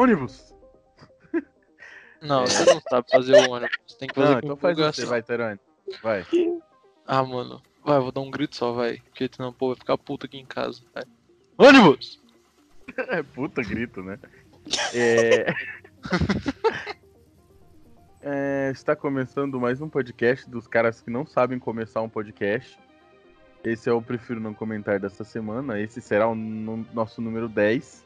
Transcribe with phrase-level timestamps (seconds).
[0.00, 0.54] Ônibus!
[2.22, 3.76] Não, você não sabe fazer o ônibus.
[3.86, 5.60] Você tem que fazer Não, com então faz você, vai, Terone.
[6.02, 6.26] Vai.
[7.06, 7.62] Ah, mano.
[7.84, 8.98] Vai, vou dar um grito só, vai.
[8.98, 10.82] Porque senão o povo vai ficar puto aqui em casa.
[10.94, 11.04] Vai.
[11.58, 12.18] Ônibus!
[12.96, 14.18] É puta grito, né?
[14.92, 15.46] É...
[18.22, 22.78] É, está começando mais um podcast dos caras que não sabem começar um podcast.
[23.64, 25.80] Esse é o Prefiro Não Comentar dessa semana.
[25.80, 28.04] Esse será o nosso número 10.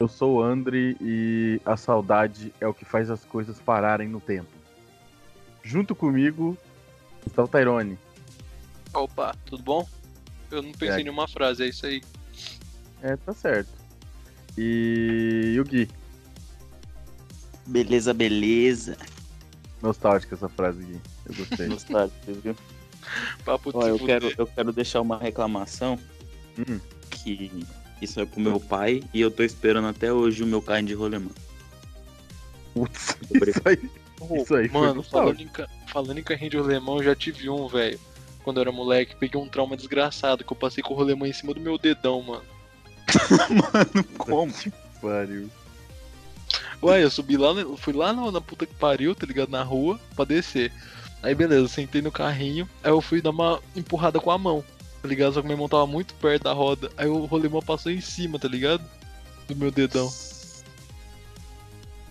[0.00, 4.20] Eu sou o Andre e a saudade é o que faz as coisas pararem no
[4.20, 4.48] tempo.
[5.62, 6.56] Junto comigo
[7.26, 7.98] está o Tyrone.
[8.94, 9.88] Opa, tudo bom?
[10.50, 11.00] Eu não pensei É.
[11.00, 12.00] em nenhuma frase, é isso aí.
[13.02, 13.68] É, tá certo.
[14.56, 15.88] E o Gui.
[17.66, 18.96] Beleza, beleza.
[19.82, 21.00] Nostálgica essa frase, Gui.
[21.26, 21.66] Eu gostei.
[21.68, 22.56] Nostálgico, viu?
[23.44, 25.98] Papo de Ó, eu, quero, eu quero deixar uma reclamação
[26.58, 26.80] Hum.
[27.10, 27.64] que
[28.00, 30.94] isso é pro meu pai e eu tô esperando até hoje o meu carro de
[30.94, 31.30] rolemã.
[32.74, 33.90] Putz, isso aí.
[34.40, 35.50] Isso aí Mano, falando em,
[35.86, 37.98] falando em carrinho de rolemão, eu já tive um, velho.
[38.42, 41.32] Quando eu era moleque, peguei um trauma desgraçado que eu passei com o rolemão em
[41.32, 42.42] cima do meu dedão, mano.
[43.48, 44.52] Mano, como?
[44.52, 45.48] Que pariu.
[46.82, 49.50] Ué, eu subi lá, fui lá na, na puta que pariu, tá ligado?
[49.50, 50.72] Na rua, pra descer.
[51.22, 54.64] Aí beleza, eu sentei no carrinho, aí eu fui dar uma empurrada com a mão,
[55.02, 55.34] tá ligado?
[55.34, 58.38] Só que meu irmão tava muito perto da roda, aí o rolemão passou em cima,
[58.38, 58.84] tá ligado?
[59.46, 60.10] Do meu dedão.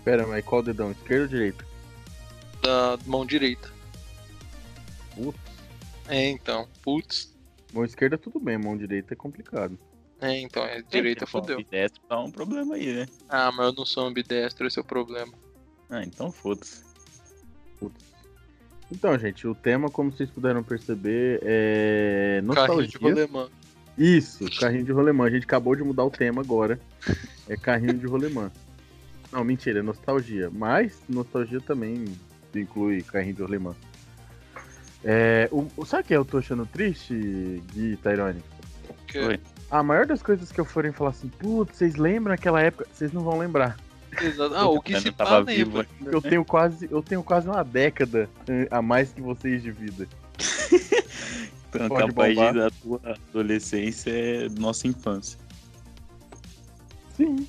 [0.03, 0.91] Pera, mas qual dedão?
[0.91, 1.65] Esquerdo ou direito?
[2.61, 3.69] Da mão direita.
[5.15, 5.39] Putz.
[6.07, 6.67] É, então.
[6.81, 7.35] Putz.
[7.73, 9.77] Mão esquerda tudo bem, mão direita é complicado.
[10.19, 11.63] É, então, é direita Bom, fodeu.
[11.69, 13.07] Destro tá um problema aí, né?
[13.29, 15.31] Ah, mas eu não sou ambidestro, esse é o problema.
[15.89, 16.83] Ah, então foda-se.
[18.91, 22.99] Então, gente, o tema, como vocês puderam perceber, é Carrinho de nostalgia.
[23.01, 23.49] rolemã.
[23.97, 25.25] Isso, carrinho de rolemã.
[25.25, 26.79] A gente acabou de mudar o tema agora.
[27.49, 28.51] É carrinho de rolemã.
[29.31, 30.49] Não, mentira, é nostalgia.
[30.51, 32.05] Mas nostalgia também
[32.55, 33.75] inclui carrinho de rolemã.
[35.03, 37.13] É, o, sabe o que eu tô achando triste,
[37.73, 38.41] Gui e Tyrone?
[39.07, 39.39] Que- Oi.
[39.69, 42.87] A maior das coisas que eu forem falar assim, putz, vocês lembram aquela época?
[42.91, 43.77] Vocês não vão lembrar.
[44.21, 44.55] Exato.
[44.55, 48.29] Ah, o que Eu se tava vivo Eu tenho quase, eu tenho quase uma década
[48.47, 50.07] eh, a mais que vocês de vida.
[51.69, 52.53] Então, Pode capaz bombar.
[52.53, 55.37] da tua adolescência é nossa infância.
[57.15, 57.47] Sim,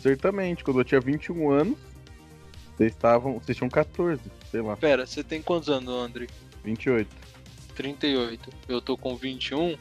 [0.00, 0.62] certamente.
[0.62, 1.78] Quando eu tinha 21 anos,
[2.76, 4.20] vocês estavam, vocês tinham 14,
[4.50, 6.26] sei lá, Pera, você tem quantos anos, André?
[6.64, 7.08] 28.
[7.74, 8.50] 38.
[8.68, 9.76] Eu tô com 21.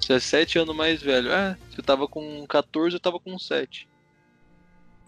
[0.00, 1.32] Você é 7 anos mais velho.
[1.32, 3.88] É, você tava com 14, eu tava com 7.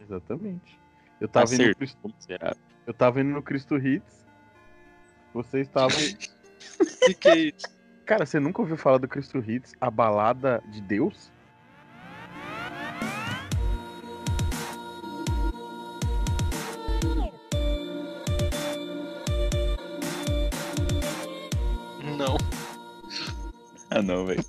[0.00, 0.78] Exatamente.
[1.20, 1.74] Eu tava, indo no.
[1.74, 2.14] Cristo,
[2.86, 4.26] eu tava indo no Cristo Hits.
[5.32, 5.96] Vocês estavam.
[7.06, 7.66] Que que é isso?
[8.04, 11.32] Cara, você nunca ouviu falar do Cristo Hits, a balada de Deus?
[22.16, 22.36] Não.
[23.90, 24.44] Ah, não, velho.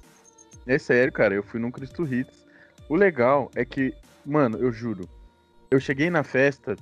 [0.65, 2.45] É sério, cara, eu fui num Cristo Hits.
[2.89, 3.93] O legal é que,
[4.25, 5.07] mano, eu juro,
[5.69, 6.75] eu cheguei na festa,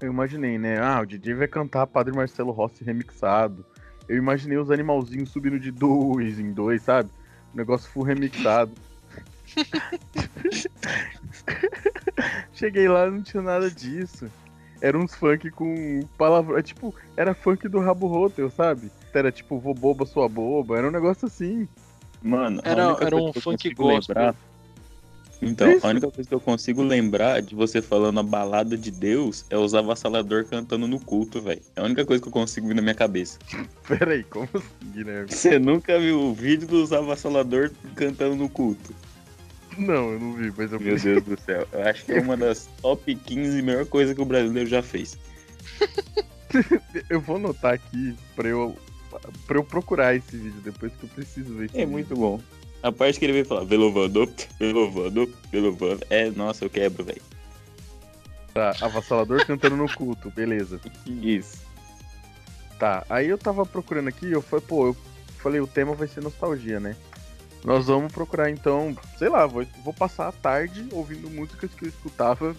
[0.00, 0.78] eu imaginei, né?
[0.80, 3.64] Ah, o DJ vai cantar Padre Marcelo Rossi remixado.
[4.08, 7.10] Eu imaginei os animalzinhos subindo de dois em dois, sabe?
[7.54, 8.72] O negócio full remixado.
[12.52, 14.30] Cheguei lá, não tinha nada disso.
[14.80, 16.62] Era uns funk com palavra.
[16.62, 18.90] Tipo, era funk do Rabo Rotel, sabe?
[19.12, 20.78] Era tipo, vou boba, sua boba.
[20.78, 21.68] Era um negócio assim.
[22.22, 24.14] Mano, Era- era um funk gospel.
[24.14, 24.34] lembrar-
[25.42, 25.86] Então, Isso.
[25.86, 29.56] a única coisa que eu consigo lembrar de você falando a balada de Deus é
[29.56, 31.62] os avassalador cantando no culto, velho.
[31.74, 33.38] É a única coisa que eu consigo vir na minha cabeça.
[33.88, 35.32] Pera aí, como assim, Guilherme?
[35.32, 38.94] Você nunca viu o vídeo dos avassalador cantando no culto?
[39.78, 41.66] Não, eu não vi, mas eu Meu Deus do céu.
[41.72, 45.16] Eu acho que é uma das top 15 melhor coisas que o brasileiro já fez.
[47.08, 48.76] Eu vou anotar aqui pra eu,
[49.46, 51.92] pra eu procurar esse vídeo depois que eu preciso ver esse É vídeo.
[51.92, 52.40] muito bom.
[52.82, 56.04] A parte que ele vem falar, velovando, velovando, velovando.
[56.08, 57.22] É, nossa, eu quebro, velho.
[58.54, 60.80] Tá, avassalador cantando no culto, beleza.
[61.06, 61.58] Isso.
[62.78, 64.96] Tá, aí eu tava procurando aqui, eu falei, pô, eu
[65.38, 66.96] falei, o tema vai ser nostalgia, né?
[67.62, 71.88] Nós vamos procurar então, sei lá, vou, vou passar a tarde ouvindo músicas que eu
[71.90, 72.56] escutava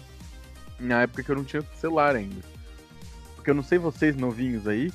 [0.78, 2.40] na época que eu não tinha celular ainda.
[3.34, 4.92] Porque eu não sei vocês novinhos aí,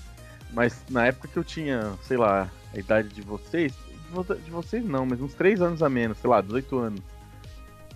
[0.54, 3.74] mas na época que eu tinha, sei lá, a idade de vocês,
[4.08, 7.02] de vo- de vocês não, mas uns 3 anos a menos, sei lá, 18 anos.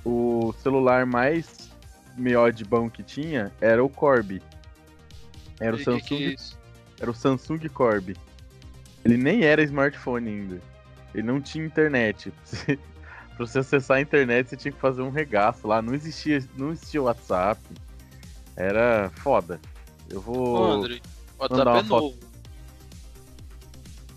[0.04, 1.70] O celular mais
[2.18, 4.42] melhor de bom que tinha era o Corby.
[5.60, 6.58] Era o E que Samsung que é isso?
[7.00, 8.16] era o Samsung Corby.
[9.06, 10.62] Ele nem era smartphone ainda.
[11.14, 12.34] Ele não tinha internet.
[13.38, 15.82] Pra você- acessar a internet, você tinha que fazer um regaço lá.
[15.82, 17.60] Não existia, não existia WhatsApp.
[18.56, 19.60] Era foda.
[20.10, 20.72] Eu vou.
[20.74, 21.00] André,
[21.40, 22.16] WhatsApp é foto.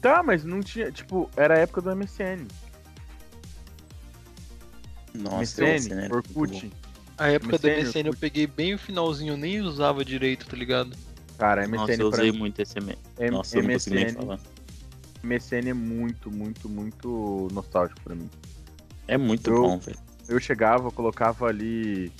[0.05, 0.93] Tá, mas não tinha.
[0.93, 2.47] Tipo, era a época do MSN.
[5.15, 6.09] Nossa, MSN, né?
[6.13, 6.71] Orkut.
[7.17, 8.21] A época do MSN, MSN eu Orkut.
[8.21, 10.95] peguei bem o finalzinho, eu nem usava direito, tá ligado?
[11.39, 13.95] Cara, Nossa, MSN eu pra usei mim- muito esse M- M- Nossa, eu não consigo
[13.97, 14.41] nem MSN, falar.
[15.23, 18.29] MSN é muito, muito, muito nostálgico pra mim.
[19.09, 19.99] É muito Eu- bom, velho.
[20.29, 22.13] Eu chegava, colocava ali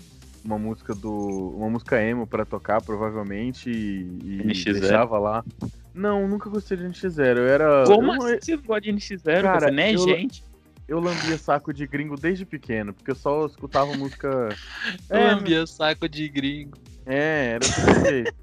[0.43, 1.51] uma música do.
[1.57, 4.81] uma música emo pra tocar, provavelmente, e, e NX0.
[4.81, 5.45] deixava lá.
[5.95, 7.37] Não, nunca gostei de NX0.
[7.39, 7.85] Eu era.
[7.87, 9.23] Como eu, assim você gosta de NX0?
[9.23, 10.45] Cara, Cara, né, eu- gente?
[10.89, 14.49] eu lambia saco de gringo desde pequeno, porque eu só escutava música.
[15.09, 16.77] Eu É, lambia saco de gringo.
[17.07, 17.65] É, era
[18.11, 18.35] jeito.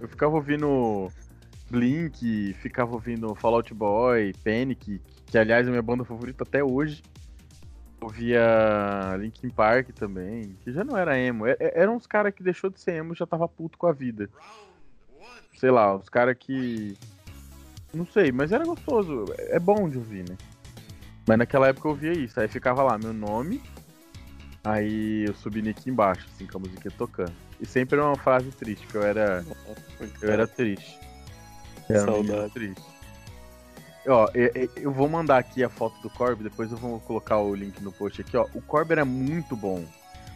[0.00, 1.10] Eu ficava ouvindo
[1.70, 7.02] Blink, ficava ouvindo Fallout Boy, Panic, que aliás é minha banda favorita até hoje.
[8.00, 11.46] Ouvia Linkin Park também, que já não era emo.
[11.46, 13.86] É- é- Eram uns caras que deixou de ser emo e já tava puto com
[13.86, 14.30] a vida.
[15.58, 16.96] Sei lá, os caras que.
[17.94, 19.24] Não sei, mas era gostoso.
[19.38, 20.36] É bom de ouvir, né?
[21.26, 22.38] Mas naquela época eu ouvia isso.
[22.38, 23.62] Aí ficava lá, meu nome.
[24.62, 27.32] Aí eu subi aqui embaixo, assim, com a musiquinha tocando.
[27.60, 29.44] E sempre era uma frase triste, porque eu era.
[30.20, 30.98] Eu era triste.
[31.88, 32.52] Eu era Saudade.
[32.52, 32.82] triste.
[34.08, 37.54] Ó, eu, eu- vou mandar aqui a foto do Corb, depois eu vou colocar o
[37.54, 38.46] link no post aqui, ó.
[38.54, 39.84] O Corb era muito bom.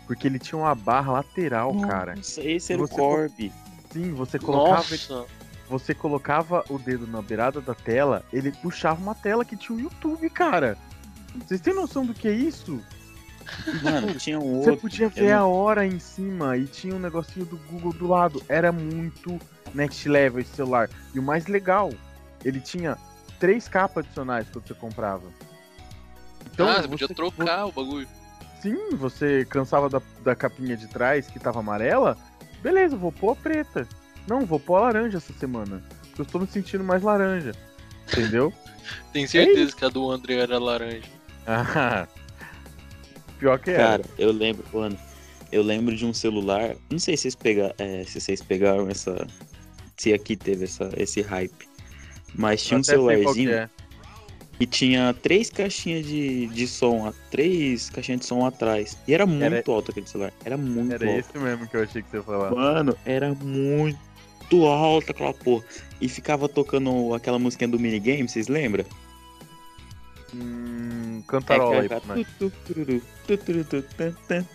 [0.06, 2.16] Porque ele tinha uma barra lateral, cara.
[2.16, 3.52] Nossa, esse era o Corby.
[3.92, 5.26] Sim, você colocava, Nossa,
[5.68, 9.80] você colocava o dedo na beirada da tela, ele puxava uma tela que tinha o
[9.80, 10.76] YouTube, cara.
[11.46, 12.80] Vocês têm noção do que é isso?
[13.82, 14.82] Mano, tinha um Você outro.
[14.82, 18.06] podia eu ver não- a hora em cima e tinha um negocinho do Google do
[18.06, 18.42] lado.
[18.48, 19.38] Era muito
[19.74, 20.88] next level esse celular.
[21.14, 21.90] E o mais legal,
[22.44, 22.96] ele tinha
[23.40, 25.22] três capas adicionais quando você comprava.
[26.52, 28.06] Então, ah, você podia trocar o bagulho.
[28.60, 32.16] Sim, você cansava da, da capinha de trás que tava amarela.
[32.62, 33.88] Beleza, vou pôr a preta.
[34.26, 35.82] Não, vou pôr a laranja essa semana.
[36.02, 37.52] Porque eu estou me sentindo mais laranja.
[38.12, 38.52] Entendeu?
[39.12, 41.08] Tenho certeza que a do André era laranja.
[41.46, 42.06] Ah,
[43.38, 43.82] Pior que era.
[43.82, 44.98] Cara, eu lembro, mano.
[45.50, 46.76] Eu lembro de um celular.
[46.90, 49.26] Não sei se vocês, pega, é, se vocês pegaram essa.
[49.96, 51.68] Se aqui teve essa, esse hype.
[52.34, 53.70] Mas tinha um qual que celularzinho
[54.60, 54.66] é.
[54.66, 58.96] que tinha três caixinhas de, de som, três caixinhas de som atrás.
[59.08, 60.32] E era muito Era- alto aquele celular.
[60.44, 61.18] Era muito Era alto.
[61.18, 62.50] esse mesmo que eu achei que você ia falar.
[62.50, 65.64] Mano, era muito alta aquela porra.
[66.00, 68.84] E ficava tocando aquela musiquinha do minigame, vocês lembram?
[70.34, 72.24] Hum, cantarola aí, tan,
[72.66, 73.02] turu,
[74.28, 74.46] tan.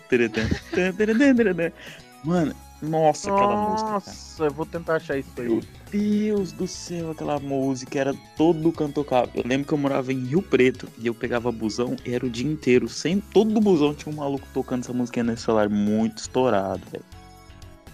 [2.24, 3.90] Mano, nossa, aquela música.
[3.90, 5.48] Nossa, eu vou tentar achar isso aí.
[5.48, 9.30] Meu Deus do céu, aquela música era todo canto tocava.
[9.34, 12.30] Eu lembro que eu morava em Rio Preto e eu pegava busão e era o
[12.30, 12.88] dia inteiro.
[12.88, 17.04] Sem todo busão tinha um maluco tocando essa música nesse celular muito estourado, velho.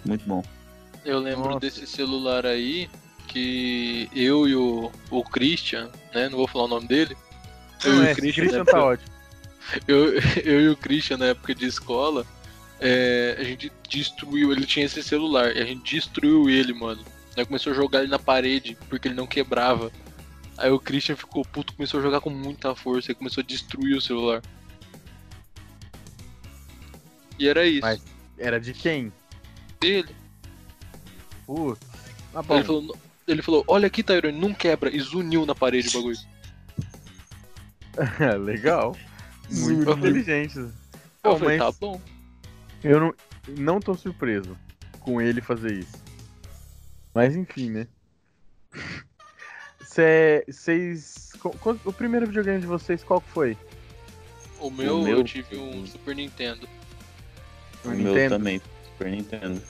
[0.05, 0.43] Muito bom.
[1.05, 1.59] Eu lembro Nossa.
[1.59, 2.89] desse celular aí
[3.27, 6.29] que eu e o, o Christian, né?
[6.29, 7.15] Não vou falar o nome dele.
[7.83, 9.13] Eu Não e é, o Christian, Christian tá época- ótimo.
[9.87, 10.13] eu,
[10.43, 12.25] eu e o Christian na época de escola,
[12.79, 17.03] é, a gente destruiu, ele tinha esse celular, e a gente destruiu ele, mano.
[17.35, 19.91] Aí começou a jogar ele na parede, porque ele não quebrava.
[20.57, 23.95] Aí o Christian ficou puto, começou a jogar com muita força e começou a destruir
[23.97, 24.41] o celular.
[27.39, 27.81] E era isso.
[27.81, 28.01] Mas-
[28.37, 29.11] Era de quem?
[29.79, 30.15] Dele.
[31.45, 31.79] Putz.
[32.45, 32.55] Bom.
[32.55, 34.95] Ele falou, ele falou, olha aqui, Tyrone, não quebra.
[34.95, 36.17] E zuniu na parede o bagulho.
[38.43, 38.95] Legal.
[39.49, 39.97] Muito Zuniu.
[39.97, 40.57] inteligente.
[40.57, 40.71] Eu
[41.21, 42.01] Pô, falei, mas tá bom.
[42.83, 43.13] Eu não,
[43.49, 44.57] não tô surpreso
[44.99, 46.03] com ele fazer isso.
[47.13, 47.87] Mas enfim, né?
[49.81, 51.31] Vocês.
[51.85, 53.57] O primeiro videogame de vocês, qual que foi?
[54.59, 56.67] O meu, meu- eu tive um Super Nintendo.
[57.83, 58.35] O O meu Nintendo?
[58.37, 59.61] também, Super Nintendo.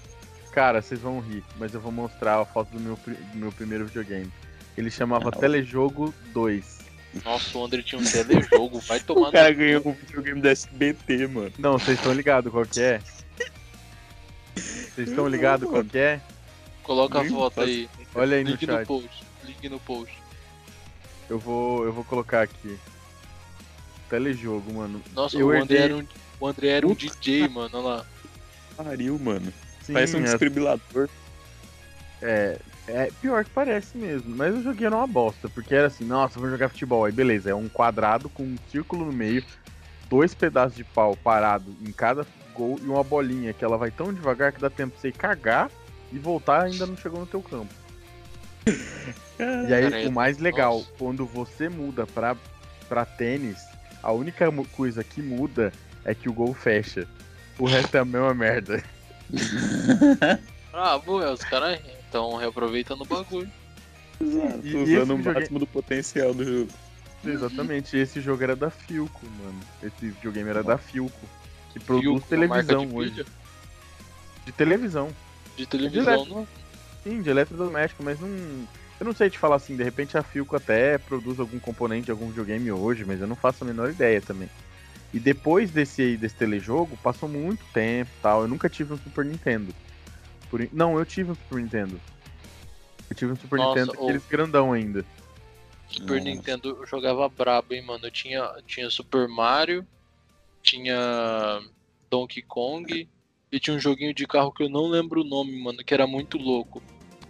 [0.51, 3.85] Cara, vocês vão rir, mas eu vou mostrar a foto do meu, do meu primeiro
[3.87, 4.31] videogame.
[4.77, 6.82] Ele chamava Ah, Telejogo 2.
[7.23, 10.49] Nossa, o André tinha um telejogo, vai tomar O cara no- ganhou um videogame da
[10.51, 11.53] SBT, mano.
[11.59, 13.01] Não, vocês estão ligados qual que é?
[14.55, 16.21] Vocês estão ligados qual que é?
[16.83, 17.89] Coloca a foto aí.
[18.13, 18.85] Olha aí no Link no chat.
[18.87, 19.09] post.
[19.45, 20.13] Link no post.
[21.29, 22.77] Eu vou, eu vou colocar aqui.
[24.09, 25.01] Telejogo, mano.
[25.13, 26.07] Nossa, Eu o André, herdei- era um,
[26.39, 26.93] o André era um.
[26.93, 27.69] DJ, mano.
[27.77, 28.05] Olha lá.
[28.75, 29.51] Pariu, mano.
[29.81, 31.09] Sim, Parece um é- desfibrilador.
[32.21, 34.35] É, é pior que parece mesmo.
[34.35, 37.05] Mas eu joguei era uma bosta, porque era assim, nossa, vou jogar futebol.
[37.05, 39.43] Aí beleza, é um quadrado com um círculo no meio,
[40.09, 44.13] dois pedaços de pau parado em cada gol e uma bolinha que ela vai tão
[44.13, 45.71] devagar que dá tempo pra você ir cagar
[46.11, 47.73] e voltar ainda não chegou no teu campo.
[49.67, 50.91] E aí, o mais legal, nossa.
[50.97, 52.35] quando você muda pra,
[52.87, 53.57] pra tênis,
[54.01, 55.71] A única coisa que muda
[56.05, 57.07] é que o gol fecha.
[57.57, 58.83] O resto é a mesma merda.
[60.75, 61.79] Ah, boa, os caras
[62.13, 63.49] estão reaproveitando o bagulho.
[64.21, 66.71] Exato, E- usando o máximo do potencial do jogo.
[67.25, 69.59] Exatamente, esse jogo era da Filco, mano.
[69.81, 71.27] Esse videogame era da Filco.
[71.71, 73.09] Que produz marca televisão de hoje.
[73.09, 73.25] vídeo?
[74.45, 75.09] De televisão.
[75.57, 76.47] De televisão, eletro- não?
[77.03, 78.27] Sim, de eletrodoméstico, mas não.
[78.99, 82.11] Eu não sei te falar assim, de repente a Filco até produz algum componente de
[82.11, 84.49] algum videogame hoje, mas eu não faço a menor ideia também.
[85.13, 88.41] E depois desse aí, desse telejogo, passou muito tempo e tal.
[88.43, 89.73] Eu nunca tive um Super Nintendo.
[90.61, 91.99] In- Não, eu tive um Super Nintendo.
[93.09, 94.03] Eu tive um Super Nossa, Nintendo, ô.
[94.03, 95.05] aqueles grandão ainda.
[95.89, 96.23] Super Nossa.
[96.23, 98.05] Nintendo eu jogava brabo, hein, mano.
[98.05, 99.85] Eu tinha, tinha Super Mario,
[100.61, 101.61] tinha
[102.09, 103.07] Donkey Kong
[103.51, 106.07] e tinha um joguinho de carro que eu não lembro o nome, mano, que era
[106.07, 106.81] muito louco.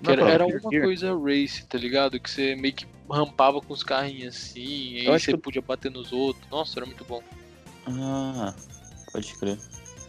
[0.02, 0.84] Que Não, era, era Gear uma Gear.
[0.84, 2.20] coisa race, tá ligado?
[2.20, 5.92] Que você meio que rampava com os carrinhos assim, e aí você que podia bater
[5.92, 6.50] nos outros.
[6.50, 7.22] Nossa, era muito bom.
[7.86, 8.54] Ah,
[9.12, 9.58] pode crer.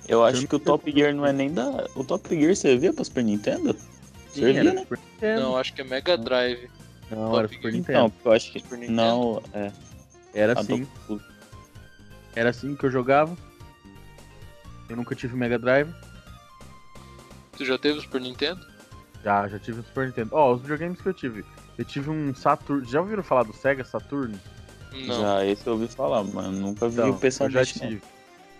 [0.08, 1.86] Eu acho que o Top Gear não é nem da.
[1.94, 3.74] O Top Gear servia pra Super Nintendo?
[4.30, 4.80] Servia, era né?
[4.80, 5.40] Super Nintendo.
[5.42, 6.68] Não, acho que é Mega Drive.
[7.10, 7.74] Não, era Top Super Gear.
[7.74, 7.98] Nintendo.
[7.98, 8.60] Não, eu acho que.
[8.60, 8.96] Super Nintendo.
[8.96, 9.72] Não, é.
[10.34, 11.22] Era a assim, do-
[12.36, 13.36] era assim que eu jogava.
[14.88, 15.88] Eu nunca tive Mega Drive.
[17.56, 18.60] Tu já teve o Super Nintendo?
[19.22, 20.30] Já, já tive um Super Nintendo.
[20.32, 21.44] Ó, os videogames que eu tive.
[21.78, 22.86] Eu tive um Saturn.
[22.86, 24.38] Já ouviram falar do Sega Saturn?
[24.92, 25.20] Não.
[25.20, 26.52] Já, esse eu ouvi falar, mano.
[26.52, 27.64] Nunca vi Então, o eu já não.
[27.64, 28.02] tive.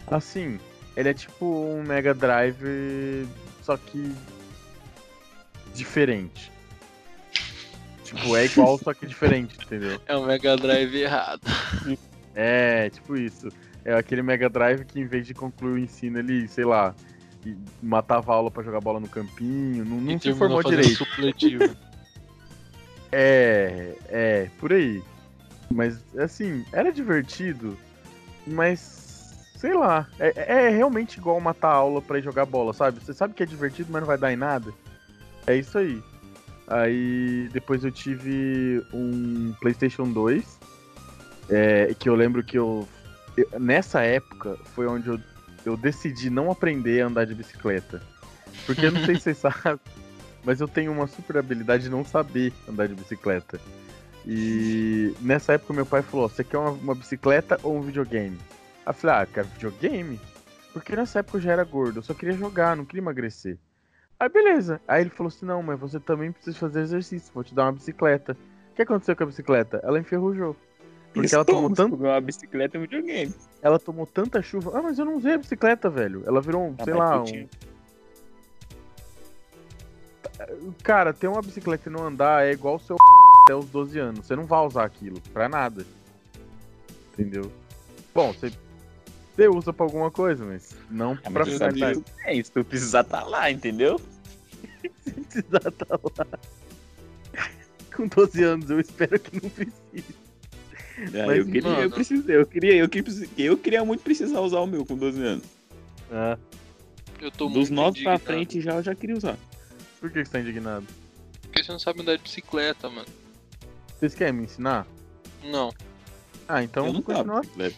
[0.07, 0.59] Assim,
[0.97, 3.29] ele é tipo um Mega Drive,
[3.63, 4.15] só que
[5.75, 6.53] diferente.
[8.05, 10.01] Tipo, é igual, só que diferente, entendeu?
[10.07, 11.43] É um Mega Drive errado.
[12.35, 13.49] É, tipo isso.
[13.85, 16.95] É aquele Mega Drive que em vez de concluir o ensino, ele, sei lá,
[17.83, 20.97] matava a aula pra jogar bola no campinho, não, não se formou direito.
[20.97, 21.65] supletivo.
[23.17, 25.01] É, é, por aí.
[25.71, 27.79] Mas, assim, era divertido,
[28.45, 29.04] mas,
[29.57, 33.01] sei lá, é, é realmente igual matar aula ir jogar bola, sabe?
[33.05, 34.73] Você sabe que é divertido, mas não vai dar em nada.
[35.47, 36.03] É isso aí.
[36.67, 40.59] Aí, depois eu tive um PlayStation 2,
[41.51, 42.89] é, que eu lembro que eu,
[43.37, 45.21] eu- nessa época, foi onde eu,
[45.67, 48.01] eu decidi não aprender a andar de bicicleta.
[48.67, 49.79] Porque eu não sei se vocês sabem,
[50.43, 53.61] mas eu tenho uma super habilidade de não saber andar de bicicleta.
[54.27, 58.39] E nessa época meu pai falou: Você quer uma, uma bicicleta ou um videogame?
[58.85, 60.21] Aí eu falei: Ah, quero videogame.
[60.73, 63.57] Porque nessa época eu já era gordo, eu só queria jogar, não queria emagrecer.
[64.19, 64.81] Aí beleza.
[64.89, 67.73] Aí ele falou assim: Não, mas você também precisa fazer exercício, vou te dar uma
[67.73, 68.37] bicicleta.
[68.73, 69.81] O que aconteceu com a bicicleta?
[69.85, 70.57] Ela enferrujou.
[71.13, 73.33] Porque ela tomou, tanto, Uma bicicleta um videogame.
[73.63, 74.77] ela tomou tanta chuva.
[74.77, 76.25] Ah, mas eu não usei a bicicleta, velho.
[76.27, 77.47] Ela virou um, Ah, sei lá, um,
[80.83, 82.97] Cara, ter uma bicicleta e não andar é igual o seu
[83.45, 84.27] até os 12 anos.
[84.27, 85.87] Você não vai usar aquilo pra nada.
[87.13, 87.51] Entendeu?
[88.13, 88.53] Bom, você,
[89.35, 92.05] você usa pra alguma coisa, mas não Ah, pra sabe ficar Deus.
[92.05, 94.01] que tu tem, se tu precisar tá lá, entendeu?
[95.05, 96.27] precisar tá lá.
[97.97, 100.15] Com 12 anos, eu espero que não precise.
[100.97, 104.41] Ah, Mas, eu queria, eu mano- precisei, eu queria, eu queria, eu queria muito precisar
[104.41, 105.45] usar o meu com 12 anos.
[106.11, 106.39] Ah,
[107.21, 109.37] Eu tô Dos muito 9 pra frente já eu já queria usar.
[110.01, 110.87] por que você tá indignado?
[111.43, 113.07] Porque você não sabe andar de bicicleta, mano.
[113.99, 114.87] Vocês querem me ensinar?
[115.45, 115.73] Não.
[116.47, 117.25] Ah, então eu não continua.
[117.25, 117.77] tava bicicleta.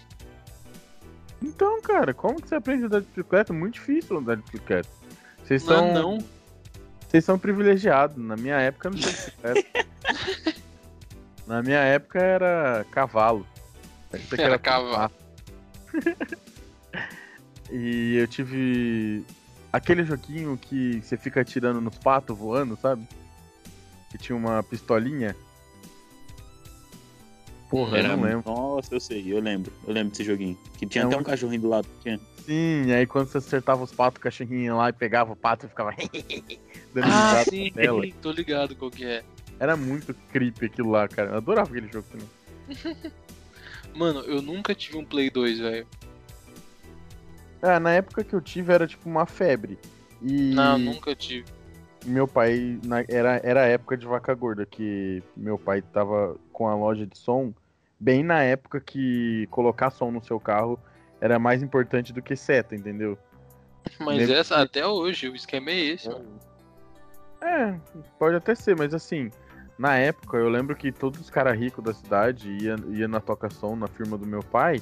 [1.42, 3.52] Então, cara, como que você aprende a andar de bicicleta?
[3.52, 4.88] Muito difícil andar de bicicleta.
[5.44, 5.94] Vocês Não, são.
[5.94, 6.18] não.
[7.08, 8.16] Vocês são privilegiados.
[8.16, 9.66] Na minha época não tinha bicicleta.
[11.46, 13.46] Na minha época era cavalo.
[14.12, 15.12] Aqui Era cavalo.
[17.70, 19.24] e eu tive
[19.72, 23.06] aquele joguinho que você fica atirando nos patos voando, sabe?
[24.10, 25.36] Que tinha uma pistolinha.
[27.70, 28.42] Porra, eu Era- não lembro.
[28.50, 29.72] Nossa, eu sei, eu lembro.
[29.86, 30.56] Eu lembro desse joguinho.
[30.78, 31.88] Que tinha É até um- um cachorrinho do lado.
[32.02, 32.20] Tinha.
[32.44, 35.66] Sim, aí quando você acertava os patos, o cachorrinho ia lá e pegava o pato
[35.66, 35.90] e ficava
[36.94, 37.72] dando Ah, sim.
[37.72, 38.02] dela.
[38.22, 39.24] Tô ligado qual que é.
[39.58, 41.30] Era muito creepy aquilo lá, cara.
[41.30, 42.28] Eu adorava aquele jogo também.
[43.94, 45.86] Mano, eu nunca tive um Play 2, velho.
[47.62, 49.78] Ah, na época que eu tive era tipo uma febre.
[50.22, 51.46] E Não, nunca tive.
[52.04, 56.66] meu pai, na- era, era a época de vaca gorda, que meu pai tava com
[56.66, 57.52] a loja de som,
[58.00, 60.80] bem na época que colocar som no seu carro
[61.20, 63.18] era mais importante do que seta, entendeu?
[64.00, 66.40] Mas essa, até hoje, o esquema é esse, mano.
[67.42, 67.78] É,
[68.18, 69.30] pode até ser, mas assim,
[69.78, 73.50] na época eu lembro que todos os caras ricos da cidade ia, ia na toca
[73.50, 74.80] som na firma do meu pai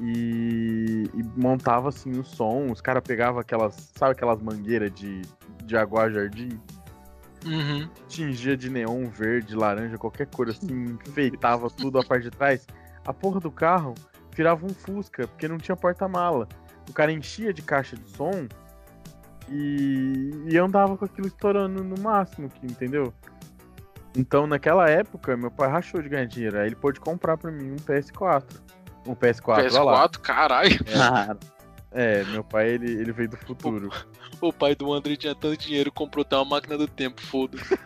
[0.00, 5.20] e, e montava assim o som, os caras pegavam aquelas, sabe aquelas mangueiras de,
[5.64, 6.58] de aguar jardim?
[7.46, 7.88] Uhum.
[8.08, 12.66] tingia de neon verde, laranja, qualquer cor assim, enfeitava tudo a parte de trás.
[13.06, 13.94] A porra do carro
[14.34, 16.46] virava um Fusca, porque não tinha porta-mala.
[16.88, 18.46] O cara enchia de caixa de som
[19.48, 23.12] e, e andava com aquilo estourando no máximo, que- entendeu?
[24.16, 26.58] Então, naquela época, meu pai rachou de ganhar dinheiro.
[26.58, 28.44] Aí ele pôde comprar pra mim um PS4.
[29.06, 30.08] Um PS4, olha lá.
[30.08, 30.84] PS4, caralho.
[30.84, 31.38] Cara,
[31.92, 33.90] É, meu pai, ele, ele veio do futuro.
[34.40, 37.76] O pai do André tinha tanto dinheiro, comprou até uma máquina do tempo, foda-se.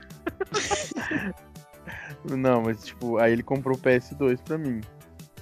[2.24, 4.80] Não, mas tipo, aí ele comprou o PS2 pra mim.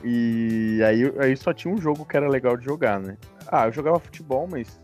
[0.05, 3.17] E aí, aí só tinha um jogo que era legal de jogar, né?
[3.49, 4.81] Ah, eu jogava futebol, mas.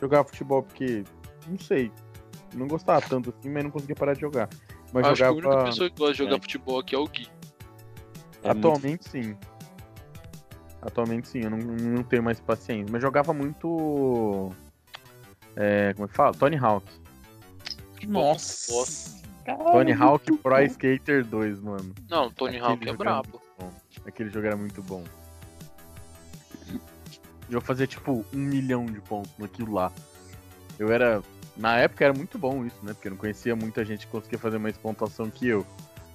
[0.00, 1.04] Jogava futebol porque.
[1.46, 1.92] Não sei.
[2.54, 4.48] Não gostava tanto assim, mas não conseguia parar de jogar.
[4.92, 5.48] Mas Acho que a jogava.
[5.56, 6.40] única pessoa que gosta de jogar É.
[6.40, 7.28] futebol aqui é o Gui.
[8.42, 9.36] é muito- Atualmente sim.
[10.80, 12.86] Atualmente sim, eu não, não tenho mais paciência.
[12.90, 14.52] Mas jogava muito.
[15.56, 16.32] É, como é que fala?
[16.34, 16.86] Tony Hawk.
[18.06, 18.72] Nossa.
[18.72, 19.18] Nossa.
[19.56, 21.94] Tony Hawk Pro Skater 2, mano.
[22.08, 23.42] Não, Tony Aquele Hawk é brabo.
[24.06, 25.02] Aquele jogo era muito bom.
[27.48, 29.90] E eu fazia tipo um milhão de pontos naquilo lá.
[30.78, 31.22] Eu era.
[31.56, 32.92] Na época era muito bom isso, né?
[32.92, 35.66] Porque eu não conhecia muita gente que conseguia fazer mais pontuação que eu.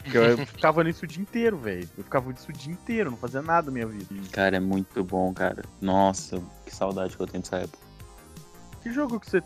[0.04, 1.90] Porque eu, ficava nisso o dia inteiro, velho.
[1.98, 4.06] Eu ficava nisso o dia inteiro, não fazia nada na minha vida.
[4.32, 5.64] Cara, é muito bom, cara.
[5.82, 7.80] Nossa, que saudade que eu tenho dessa época.
[8.82, 9.42] Que jogo que você,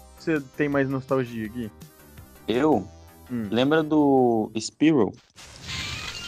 [0.56, 1.72] tem mais nostalgia, Gui?
[2.48, 2.88] Eu?
[3.32, 3.48] Hum.
[3.52, 5.14] Lembra do Spiral?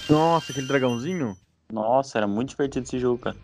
[0.08, 1.36] Nossa, aquele dragãozinho?
[1.72, 3.38] Nossa, era muito divertido esse jogo, cara.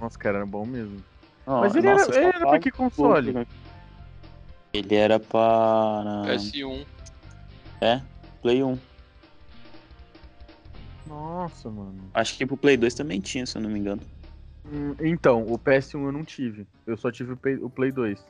[0.00, 1.02] Nossa, cara, era bom mesmo.
[1.46, 3.32] Mas ele, nossa, era, ele era pra que console?
[3.32, 3.50] pouco?
[4.72, 6.22] Ele era para.
[6.26, 6.86] PS1.
[7.80, 8.00] É,
[8.42, 8.78] Play 1.
[11.10, 11.98] Nossa, mano.
[12.14, 14.00] Acho que pro Play 2 também tinha, se eu não me engano.
[14.72, 16.66] Hum, Então, o PS1 eu não tive.
[16.86, 18.24] Eu só tive o Play, o Play 2.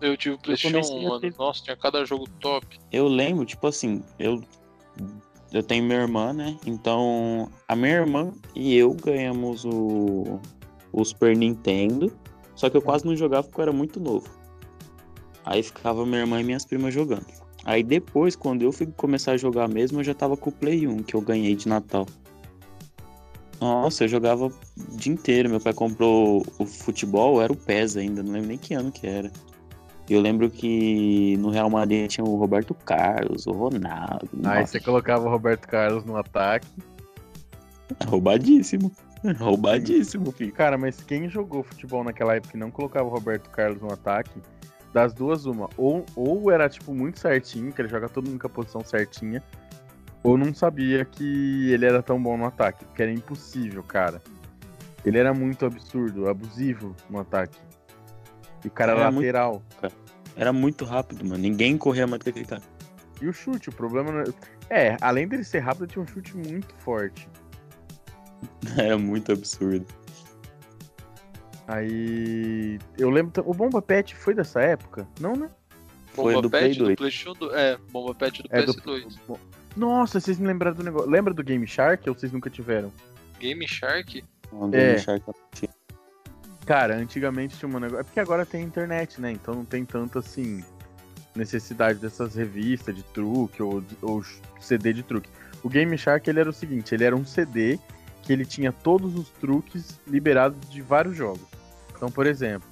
[0.00, 1.20] Eu tive o PlayStation comecei 1, a mano.
[1.20, 2.66] ter- Nossa, tinha cada jogo top.
[2.92, 4.42] Eu lembro, tipo assim, eu.
[5.52, 6.58] Eu tenho minha irmã, né?
[6.66, 10.38] Então, a minha irmã e eu ganhamos o,
[10.92, 12.12] o Super Nintendo.
[12.54, 14.28] Só que eu quase não jogava porque eu era muito novo.
[15.44, 17.26] Aí ficava minha irmã e minhas primas jogando.
[17.64, 20.86] Aí depois, quando eu fui começar a jogar mesmo, eu já tava com o Play
[20.86, 22.06] 1, que eu ganhei de Natal.
[23.60, 24.52] Nossa, eu jogava o
[24.92, 25.48] dia inteiro.
[25.48, 29.06] Meu pai comprou o futebol, era o PES ainda, não lembro nem que ano que
[29.06, 29.30] era.
[30.08, 34.28] Eu lembro que no Real Madrid tinha o Roberto Carlos, o Ronaldo.
[34.44, 36.68] Aí Nossa, você colocava o Roberto Carlos no ataque.
[38.06, 38.92] roubadíssimo.
[39.38, 40.52] Roubadíssimo, filho.
[40.52, 44.40] Cara, mas quem jogou futebol naquela época e não colocava o Roberto Carlos no ataque,
[44.92, 45.68] das duas, uma.
[45.76, 49.42] Ou, ou era, tipo, muito certinho, que ele joga todo mundo com a posição certinha,
[50.26, 54.20] ou não sabia que ele era tão bom no ataque, porque era impossível, cara.
[55.04, 57.58] Ele era muito absurdo, abusivo no ataque.
[58.64, 59.62] E o cara Era era muito- lateral.
[60.36, 61.38] Era muito rápido, mano.
[61.38, 62.62] Ninguém corria mais do que aquele cara.
[63.22, 64.20] E o chute, o problema não
[64.68, 64.88] é...
[64.88, 67.28] é, além dele ser rápido, tinha um chute muito forte.
[68.76, 69.86] Era muito absurdo.
[71.68, 72.78] Aí.
[72.98, 73.42] Eu lembro.
[73.48, 75.06] O Bomba Pet foi dessa época?
[75.20, 75.48] Não, né?
[76.06, 76.96] Foi Bomba do Pet Play do 2.
[76.96, 77.54] PlayStation 2.
[77.54, 79.18] É, Bomba Pet do É do- PS2.
[79.26, 79.38] Bo-
[79.76, 81.10] Nossa, vocês me lembraram do negócio.
[81.10, 82.92] Lembra do Game Shark ou vocês nunca tiveram?
[83.38, 84.24] Game Shark?
[84.52, 84.70] Não, É.
[84.70, 85.70] Game Shark não tinha.
[86.64, 88.00] Cara, antigamente tinha um negócio.
[88.00, 89.32] É porque agora tem internet, né?
[89.32, 90.64] Então não tem tanto assim.
[91.34, 94.24] Necessidade dessas revistas de truque ou, ou
[94.58, 95.28] CD de truque.
[95.62, 97.78] O Game Shark ele era o seguinte: ele era um CD
[98.22, 101.46] que ele tinha todos os truques liberados de vários jogos.
[101.94, 102.66] Então, por exemplo,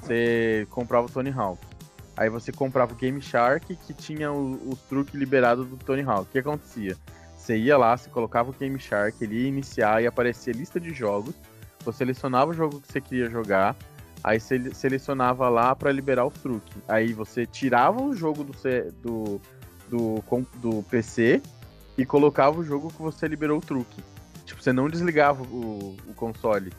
[0.00, 1.60] você comprava o Tony Hawk.
[2.18, 6.22] Aí você comprava o Game Shark que tinha os truques liberados do Tony Hawk.
[6.22, 6.96] O que acontecia?
[7.36, 10.92] Você ia lá, você colocava o Game Shark, ele ia iniciar e aparecia lista de
[10.92, 11.32] jogos.
[11.84, 13.76] Você selecionava o jogo que você queria jogar,
[14.24, 16.76] aí você selecionava lá pra liberar os truques.
[16.88, 18.52] Aí você tirava o jogo do,
[19.00, 19.40] do,
[19.88, 20.24] do,
[20.56, 21.40] do PC
[21.96, 24.02] e colocava o jogo que você liberou o truque.
[24.44, 26.72] Tipo, você não desligava o, o console.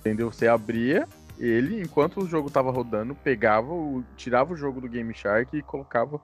[0.00, 0.32] Entendeu?
[0.32, 1.06] Você abria
[1.38, 5.62] ele, enquanto o jogo tava rodando, pegava, o, tirava o jogo do Game Shark e
[5.62, 6.20] colocava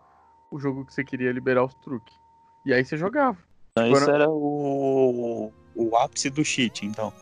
[0.50, 2.14] o jogo que você queria liberar os truques.
[2.66, 3.38] E aí você jogava.
[3.72, 7.12] Então, Agora- isso era o, o ápice do cheat, então.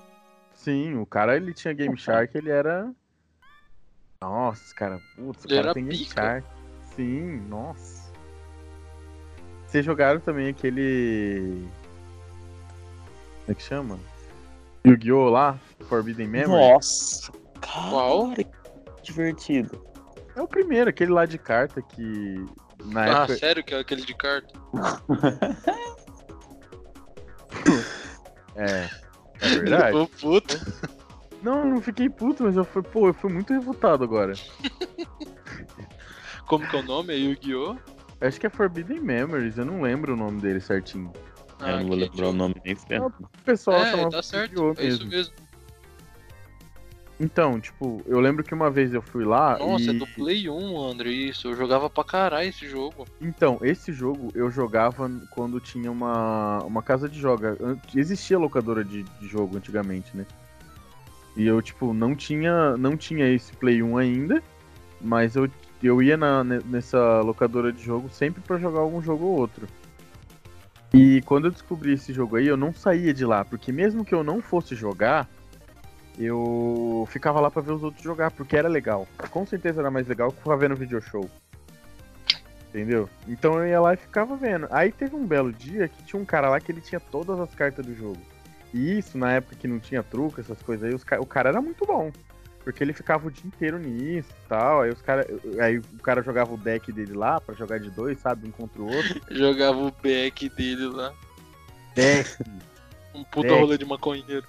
[0.54, 2.92] Sim, o cara ele tinha Game Shark, ele era.
[4.20, 6.22] Nossa, cara, putz, o cara era tem Game pica.
[6.22, 6.46] Shark.
[6.94, 8.12] Sim, nossa.
[9.66, 11.66] Vocês jogaram também aquele.
[13.40, 13.98] Como é que chama?
[14.86, 15.28] Yu-Gi-Oh!
[15.30, 15.58] lá?
[15.88, 16.72] Forbidden Memory?
[16.72, 17.32] Nossa!
[17.90, 18.28] Qual?
[18.30, 18.50] Cara, que
[19.02, 19.84] divertido.
[20.34, 22.44] É o primeiro, aquele lá de carta que.
[22.86, 23.36] Na Ah, época.
[23.36, 24.52] sério que é aquele de carta?
[28.56, 28.88] É.
[29.40, 29.96] É verdade.
[29.96, 30.60] Ô, puta.
[31.42, 34.34] não, eu não fiquei puto, mas eu fui, pô, eu fui muito revoltado agora.
[36.46, 37.14] Como que é o nome?
[37.14, 37.76] É Yu-Gi-Oh?
[38.20, 41.12] Acho que é Forbidden Memories, eu não lembro o nome dele certinho.
[41.60, 43.12] eu não vou Ah, lembrar o nome nem ferro.
[43.20, 44.74] O pessoal É, tá certo.
[44.78, 45.10] É isso mesmo.
[45.10, 45.34] mesmo.
[47.22, 49.90] Então, tipo, eu lembro que uma vez eu fui lá Nossa, e...
[49.90, 51.46] é do Play 1, André, isso.
[51.46, 53.06] Eu jogava pra caralho esse jogo.
[53.20, 57.56] Então, esse jogo eu jogava quando tinha uma, uma casa de joga.
[57.94, 60.26] Existia locadora de, de jogo antigamente, né?
[61.36, 64.42] E eu, tipo, não tinha, não tinha esse Play 1 ainda,
[65.00, 65.48] mas eu,
[65.80, 69.68] eu ia na, ne- nessa locadora de jogo sempre pra jogar algum jogo ou outro.
[70.92, 74.12] E quando eu descobri esse jogo aí, eu não saía de lá, porque mesmo que
[74.12, 75.28] eu não fosse jogar,
[76.18, 79.06] eu ficava lá pra ver os outros jogar, porque era legal.
[79.30, 81.28] Com certeza era mais legal que ficar vendo video show.
[82.68, 83.08] Entendeu?
[83.28, 84.66] Então eu ia lá e ficava vendo.
[84.70, 87.54] Aí teve um belo dia que tinha um cara lá que ele tinha todas as
[87.54, 88.16] cartas do jogo.
[88.72, 91.60] E isso, na época que não tinha truque, essas coisas aí, ca- o cara era
[91.60, 92.10] muito bom.
[92.64, 94.82] Porque ele ficava o dia inteiro nisso e tal.
[94.82, 95.26] Aí os cara,
[95.60, 98.48] aí o cara jogava o deck dele lá pra jogar de dois, sabe?
[98.48, 99.20] Um contra o outro.
[99.30, 101.12] Jogava o back dele lá.
[101.94, 102.30] Deck.
[103.14, 104.46] Um puta rolê de maconheiro.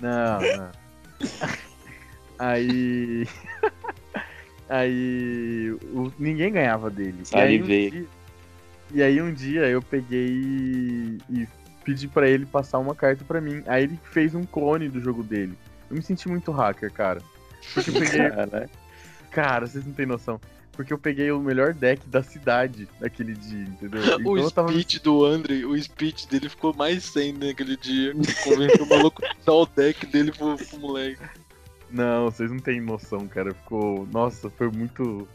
[0.00, 0.70] Não, não.
[2.38, 3.26] Aí.
[4.68, 5.70] aí.
[5.92, 7.22] o- ninguém ganhava dele.
[7.32, 8.06] E aí, um dia,
[8.92, 10.28] e aí um dia eu peguei
[11.30, 11.48] e,
[11.84, 13.62] pedi pra ele passar uma carta pra mim.
[13.66, 15.56] Aí ele fez um clone do jogo dele.
[15.90, 17.20] Eu me senti muito hacker, cara.
[17.74, 18.28] Porque eu peguei.
[18.30, 18.70] Cara,
[19.30, 20.40] cara, vocês não têm noção.
[20.72, 24.00] Porque eu peguei o melhor deck da cidade naquele dia, entendeu?
[24.18, 28.14] Então o tava speech do André, o speech dele ficou mais 100 naquele dia.
[28.42, 31.20] Convenceu o maluco dar o deck dele pro, pro moleque.
[31.90, 33.52] Não, vocês não têm noção, cara.
[33.52, 34.08] Ficou.
[34.10, 35.28] Nossa, foi muito.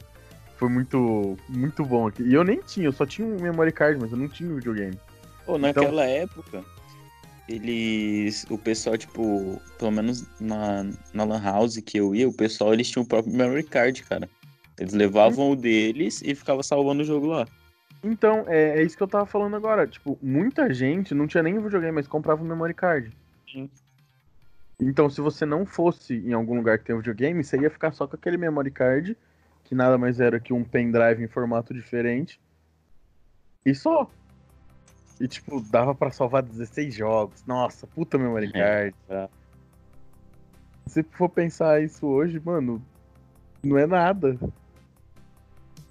[0.58, 1.38] Foi muito.
[1.47, 2.23] Muito bom aqui.
[2.23, 4.56] E eu nem tinha, eu só tinha um memory card, mas eu não tinha um
[4.56, 4.97] videogame.
[5.45, 6.65] Pô, naquela época,
[7.47, 8.45] eles.
[8.50, 12.89] O pessoal, tipo, pelo menos na, na Lan House que eu ia, o pessoal eles
[12.89, 14.28] tinham o próprio memory card, cara.
[14.80, 17.48] Eles levavam o deles e ficava salvando o jogo lá.
[18.04, 19.88] Então, é, é isso que eu tava falando agora.
[19.88, 23.12] Tipo, muita gente não tinha nem videogame, mas comprava um memory card.
[23.52, 23.70] Sim.
[24.80, 27.92] Então, se você não fosse em algum lugar que tem um videogame, você ia ficar
[27.92, 29.18] só com aquele memory card,
[29.63, 32.40] que nada mais era que um pendrive em formato diferente.
[33.66, 34.10] E só.
[35.20, 37.44] E, tipo, dava pra salvar 16 jogos.
[37.48, 38.96] Nossa, puta memory É, card.
[39.08, 39.30] tá.
[40.86, 42.80] Se for pensar isso hoje, mano,
[43.63, 44.38] não é nada.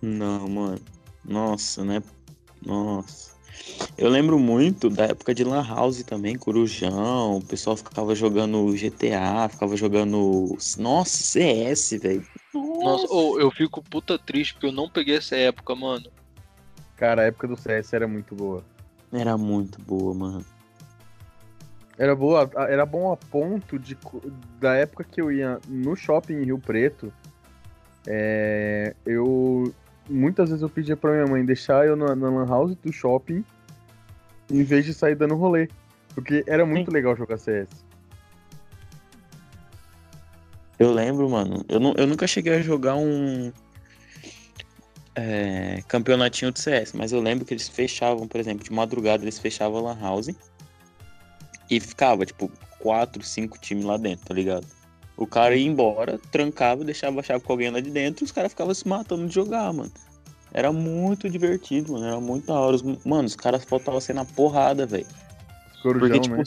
[0.07, 0.81] Não, mano.
[1.25, 2.01] Nossa, né?
[2.65, 3.35] Nossa.
[3.99, 7.39] Eu lembro muito da época de Lan House também, Corujão.
[7.39, 10.57] O pessoal ficava jogando GTA, ficava jogando.
[10.79, 12.23] Nossa, CS, velho.
[12.55, 16.09] Nossa, ô, eu fico puta triste porque eu não peguei essa época, mano.
[16.97, 18.63] Cara, a época do CS era muito boa.
[19.13, 20.45] Era muito boa, mano.
[21.99, 23.99] Era boa, era bom a ponto de
[24.61, 27.13] da época que eu ia no shopping em Rio Preto,
[28.07, 29.75] é, eu
[30.09, 33.45] muitas vezes eu pedia pra minha mãe deixar eu na, na lan house do shopping
[34.51, 35.69] em vez de sair dando rolê,
[36.15, 37.69] porque era muito legal jogar CS.
[40.79, 41.65] Eu lembro, mano.
[41.69, 43.51] Eu, nu- eu nunca cheguei a jogar um
[45.15, 49.39] é, campeonatinho de CS, mas eu lembro que eles fechavam, por exemplo, de madrugada eles
[49.39, 50.29] fechavam a Lan House
[51.71, 54.67] e ficava, tipo, quatro, cinco times lá dentro, tá ligado?
[55.17, 58.33] O cara ia embora, trancava, deixava a chave com alguém lá de dentro e os
[58.33, 59.91] caras ficavam se matando de jogar, mano.
[60.53, 62.07] Era muito divertido, mano.
[62.07, 62.77] Era muito da hora.
[63.05, 65.07] Mano, os caras faltavam ser na porrada, velho.
[65.75, 66.45] Os corujão, Porque, tipo, né?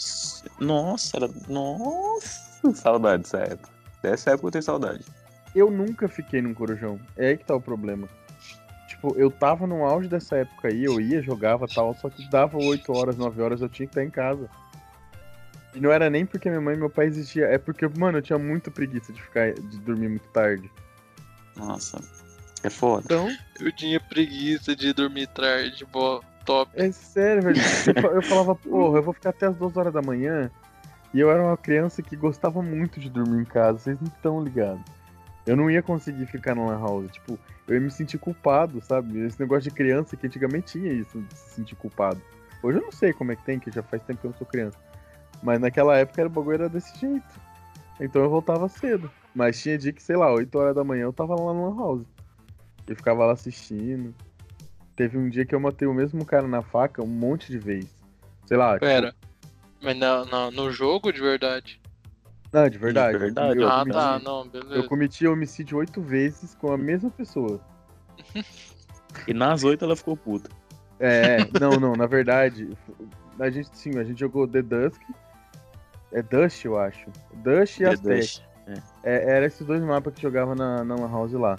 [0.59, 1.29] nossa, era.
[1.47, 3.69] Nossa, saudade dessa época.
[4.01, 5.05] Dessa época eu tenho saudade.
[5.55, 6.99] Eu nunca fiquei num corujão.
[7.17, 8.07] É aí que tá o problema.
[8.87, 12.27] Tipo, eu tava no auge dessa época aí, eu ia, jogava e tal, só que
[12.29, 14.49] dava 8 horas, 9 horas, eu tinha que estar em casa.
[15.75, 18.21] E não era nem porque minha mãe e meu pai existiam, é porque, mano, eu
[18.21, 20.69] tinha muita preguiça de ficar, de dormir muito tarde.
[21.55, 22.01] Nossa,
[22.63, 23.03] é foda.
[23.05, 23.29] Então,
[23.59, 26.71] Eu tinha preguiça de dormir tarde, bó, top.
[26.75, 27.57] é sério, velho.
[27.59, 30.49] Eu fa- Eu falava, porra, eu vou ficar até as 2 horas da manhã.
[31.13, 34.43] E eu era uma criança que gostava muito de dormir em casa, vocês não estão
[34.43, 34.83] ligados.
[35.45, 39.19] Eu não ia conseguir ficar na lan house, tipo, eu ia me sentir culpado, sabe?
[39.25, 42.21] Esse negócio de criança que antigamente tinha isso, de se sentir culpado.
[42.61, 44.37] Hoje eu não sei como é que tem, que já faz tempo que eu não
[44.37, 44.77] sou criança.
[45.41, 47.39] Mas naquela época era, o bagulho era desse jeito.
[47.99, 49.09] Então eu voltava cedo.
[49.33, 52.05] Mas tinha dia que, sei lá, 8 horas da manhã eu tava lá lan house.
[52.87, 54.13] Eu ficava lá assistindo.
[54.95, 57.93] Teve um dia que eu matei o mesmo cara na faca um monte de vezes.
[58.45, 58.73] Sei lá.
[58.73, 59.15] tipo, Pera.
[59.81, 61.79] Mas na, na- no jogo de verdade?
[62.51, 63.13] Não, de verdade.
[63.13, 64.73] De verdade, Eu, ah, cometi, tá, não, beleza.
[64.75, 67.61] eu cometi homicídio oito vezes com a mesma pessoa.
[69.27, 70.49] E nas oito ela ficou puta.
[70.99, 72.75] É, não, não, na verdade,
[73.39, 75.01] a gente sim, a gente jogou The Dusk.
[76.11, 77.09] É Dust, eu acho.
[77.33, 78.19] Dust e The Aztec.
[78.19, 78.43] Dust.
[79.03, 81.57] É, era esses dois mapas que jogava na, na Lan House lá.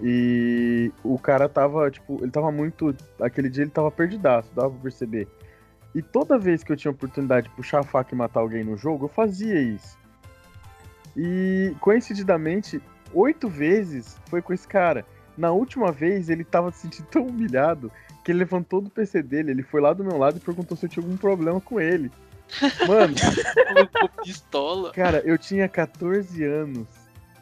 [0.00, 2.94] E o cara tava, tipo, ele tava muito.
[3.20, 5.28] Aquele dia ele tava perdidaço, dava pra perceber.
[5.94, 8.76] E toda vez que eu tinha oportunidade de puxar a faca e matar alguém no
[8.76, 9.98] jogo, eu fazia isso.
[11.16, 12.80] E coincidentemente,
[13.12, 15.04] oito vezes foi com esse cara.
[15.36, 17.90] Na última vez, ele tava se sentindo tão humilhado
[18.24, 20.86] que ele levantou do PC dele, ele foi lá do meu lado e perguntou se
[20.86, 22.10] eu tinha algum problema com ele.
[22.86, 23.14] Mano,
[24.24, 24.92] pistola.
[24.92, 26.86] cara, eu tinha 14 anos.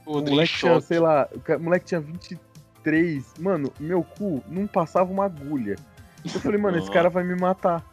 [0.05, 3.35] O moleque tinha, sei lá, o moleque tinha 23.
[3.41, 5.77] Mano, meu cu não passava uma agulha.
[6.25, 7.85] Eu falei, mano, esse cara vai me matar.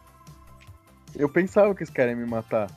[1.14, 2.68] Eu pensava que esse cara ia me matar.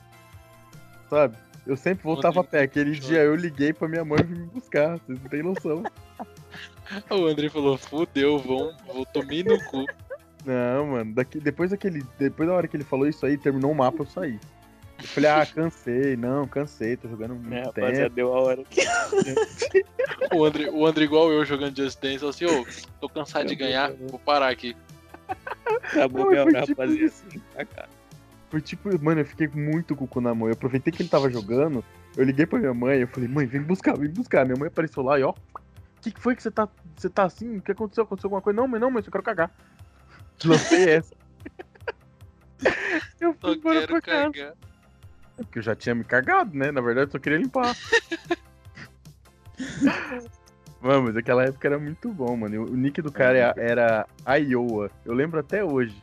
[1.10, 1.36] Sabe?
[1.66, 2.62] Eu sempre voltava a pé.
[2.62, 4.98] Aquele dia eu liguei pra minha mãe vir me buscar.
[4.98, 5.82] Vocês não têm noção.
[7.10, 9.84] O André falou, fudeu, vão, vou tomei no cu.
[10.48, 11.14] Não, mano.
[11.14, 12.02] Daqui, depois daquele.
[12.18, 14.40] Depois da hora que ele falou isso aí, terminou o mapa, eu saí.
[14.98, 17.80] Eu falei, ah, cansei, não, cansei, tô jogando muito É, tempo.
[17.82, 18.80] rapaziada, deu a hora aqui.
[20.34, 22.66] O André, o André igual eu jogando Just Dance, falou assim, ô,
[23.00, 24.76] tô cansado de ganhar, vou parar aqui.
[25.84, 27.06] Acabou Não, minha foi hora, tipo rapaziada.
[27.06, 27.24] isso.
[28.50, 30.48] Foi tipo, mano, eu fiquei muito com o cu na mão.
[30.48, 31.84] Eu aproveitei que ele tava jogando,
[32.16, 34.44] eu liguei pra minha mãe, eu falei, mãe, vem buscar, vem buscar.
[34.44, 36.68] Minha mãe apareceu lá e ó, o que, que foi que você tá.
[36.96, 37.58] Você tá assim?
[37.58, 38.04] O que aconteceu?
[38.04, 38.56] Aconteceu alguma coisa?
[38.60, 39.50] Não, mãe, não, mãe, eu quero cagar.
[40.44, 41.14] Lancei essa.
[43.20, 44.32] eu fui Só embora pra casa.
[44.32, 44.54] cagar.
[45.36, 46.70] Porque eu já tinha me cagado, né?
[46.72, 47.76] Na verdade, eu só queria limpar.
[50.80, 52.62] Mano, mas aquela época era muito bom, mano.
[52.64, 53.54] O nick do cara era-
[54.24, 54.88] era Iowa.
[55.04, 56.00] Eu lembro até hoje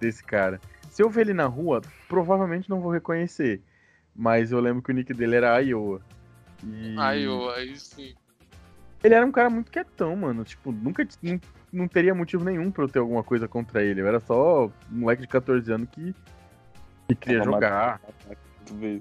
[0.00, 0.60] desse cara.
[0.90, 3.62] Se eu ver ele na rua, provavelmente não vou reconhecer.
[4.14, 6.00] Mas eu lembro que o nick dele era Iowa.
[6.64, 6.96] E...
[7.24, 8.12] Eu, aí sim.
[9.02, 10.44] Ele era um cara muito quietão, mano.
[10.44, 11.40] Tipo, nunca não,
[11.72, 14.00] não teria motivo nenhum pra eu ter alguma coisa contra ele.
[14.00, 16.14] Eu era só um moleque de 14 anos que,
[17.08, 18.00] que queria jogar.
[18.72, 19.00] Vê.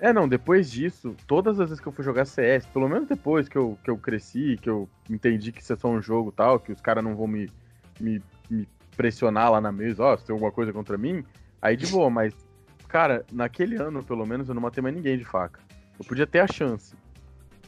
[0.00, 3.48] É, não, depois disso, todas as vezes que eu fui jogar CS, pelo menos depois
[3.48, 6.32] que eu, que eu cresci, que eu entendi que isso é só um jogo e
[6.32, 7.50] tal, que os caras não vão me,
[7.98, 11.24] me, me pressionar lá na mesa, ó, se tem alguma coisa contra mim,
[11.60, 12.32] aí de boa, mas,
[12.86, 15.60] cara, naquele ano, pelo menos, eu não matei mais ninguém de faca.
[15.98, 16.94] Eu podia ter a chance.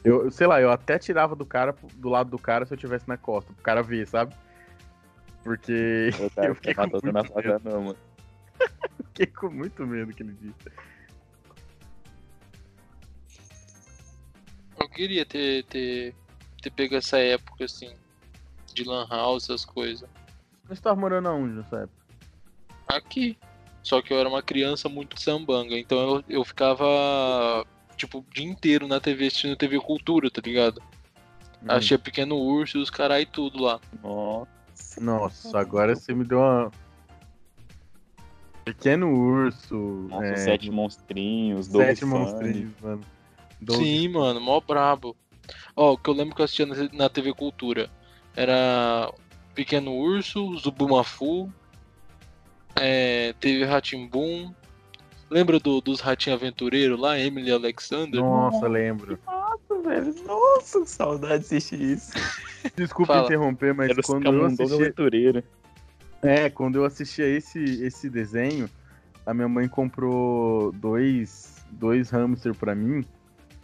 [0.04, 2.78] Eu, eu sei lá, eu até tirava do cara, do lado do cara se eu
[2.78, 4.34] tivesse na costa, pro cara ver, sabe?
[5.42, 7.98] Porque Ô, cara, Eu fiquei tá com matando na muito faca não, mano.
[9.08, 10.54] fiquei com muito medo aquele dia.
[14.78, 16.14] Eu queria ter, ter,
[16.62, 17.94] ter pego essa época, assim,
[18.72, 20.08] de lan house, essas coisas.
[20.68, 22.06] Você tava morando aonde nessa época?
[22.88, 23.38] Aqui.
[23.82, 27.66] Só que eu era uma criança muito sambanga, então eu, eu ficava,
[28.00, 30.82] tipo, o dia inteiro na TV assistindo TV Cultura, tá ligado?
[31.62, 31.66] Hum.
[31.68, 33.80] Achei Pequeno Urso e os carai tudo lá.
[34.02, 35.00] Nossa.
[35.00, 36.70] Nossa, agora você me deu uma.
[38.64, 39.74] Pequeno urso.
[40.08, 43.02] Nossa, é, sete monstrinhos, dois sete monstrinhos, mano.
[43.60, 43.78] Doze.
[43.78, 45.16] Sim, mano, mó brabo.
[45.76, 47.90] Ó, o que eu lembro que eu assistia na, TV Cultura
[48.34, 49.12] era
[49.54, 51.52] Pequeno Urso, Zubumafu,
[52.76, 54.54] é, TV Ratimbum.
[55.30, 58.20] Lembra do, dos Ratinhos Aventureiros lá, Emily Alexander?
[58.20, 59.18] Nossa, lembro.
[59.24, 60.14] Nossa, velho.
[60.26, 62.12] Nossa, que saudade de assistir isso.
[62.76, 63.26] Desculpa Fala.
[63.26, 64.76] interromper, mas Era quando eu assistia.
[64.76, 65.44] Aventureiro.
[66.22, 68.68] É, quando eu assistia esse, esse desenho,
[69.24, 73.04] a minha mãe comprou dois, dois hamster pra mim.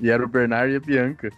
[0.00, 1.30] E era o Bernardo e a Bianca.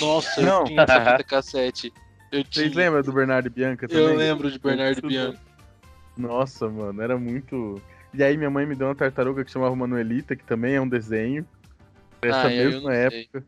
[0.00, 0.60] Nossa, Não.
[0.60, 1.92] eu tinha essa fita cassete.
[2.30, 2.66] Eu tinha.
[2.66, 4.04] Vocês lembram do Bernardo e Bianca também?
[4.04, 5.40] Eu lembro de Bernardo e Bianca.
[6.16, 7.80] Nossa, mano, era muito.
[8.12, 10.88] E aí minha mãe me deu uma tartaruga que chamava Manuelita, que também é um
[10.88, 11.46] desenho.
[12.20, 13.20] Dessa Ah, mesma não sei.
[13.22, 13.44] época.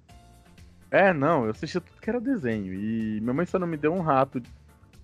[0.90, 2.72] É, não, eu assistia tudo que era desenho.
[2.74, 4.40] E minha mãe só não me deu um rato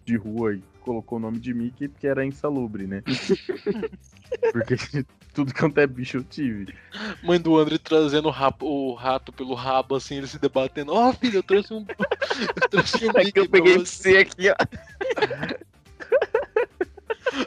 [0.05, 3.03] de rua e colocou o nome de Mickey porque era insalubre, né?
[4.53, 4.77] porque
[5.35, 6.75] tudo quanto é bicho eu tive.
[7.23, 10.93] Mãe do André trazendo o, rap- o rato pelo rabo, assim, ele se debatendo.
[10.93, 11.85] Ó, filho, eu trouxe um.
[12.57, 14.55] eu trouxe um É que eu peguei você aqui, ó.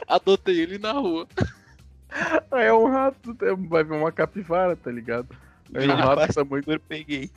[0.06, 1.26] Adotei ele na rua.
[2.12, 5.28] Ah, É um rato, é- vai ver uma capivara, tá ligado?
[5.74, 6.62] É um rato tamanho.
[6.66, 7.30] eu peguei.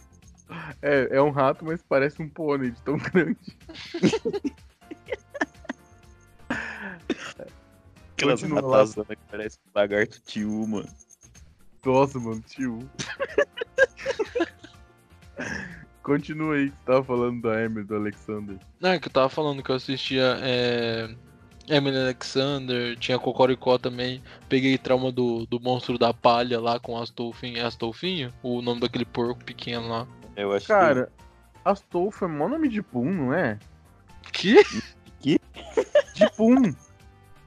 [0.81, 3.39] É, é um rato, mas parece um pônei de tão grande.
[8.13, 10.88] Aquelas ratazanas que parece um lagarto tio, mano.
[11.85, 12.79] Nossa, mano, tio.
[16.01, 18.57] Continua aí que você tava falando da Emily, do Alexander.
[18.79, 21.09] Não, é que eu tava falando que eu assistia é,
[21.67, 24.21] Emily Alexander, tinha Cocoricó também.
[24.47, 27.58] Peguei trauma do, do monstro da palha lá com Astolfinho.
[27.58, 28.34] É Astolfinho?
[28.43, 30.08] O nome daquele porco pequeno lá.
[30.36, 31.12] Eu acho Cara,
[31.63, 33.58] Astolfo é mó nome de Pum, não é?
[34.32, 34.63] Que?
[35.21, 35.39] De
[36.38, 36.73] Pum!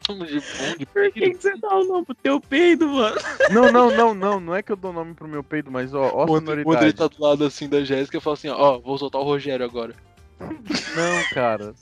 [0.08, 0.86] Nome de pão de que...
[0.86, 3.16] Por que, que você dá o nome pro teu peido, mano?
[3.50, 4.40] Não, não, não, não.
[4.40, 6.62] Não é que eu dou nome pro meu peito, mas ó, ó a O André,
[6.62, 6.76] o sonoridade.
[6.76, 9.66] André tá do lado assim da Jéssica e fala assim: ó, vou soltar o Rogério
[9.66, 9.94] agora.
[10.40, 11.74] Não, cara.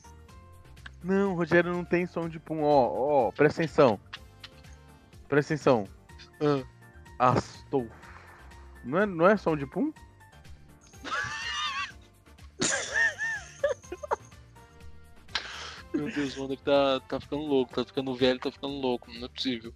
[1.06, 2.64] Não, Rogério não tem som de Pum.
[2.64, 4.00] Ó, ó, presta atenção.
[5.28, 5.86] Presta atenção.
[6.40, 7.30] Ah.
[7.30, 7.94] Astolfo.
[8.84, 9.92] Não é, não é som de pum?
[15.94, 19.24] Meu Deus, o André tá, tá ficando louco, tá ficando velho, tá ficando louco, não
[19.24, 19.72] é possível.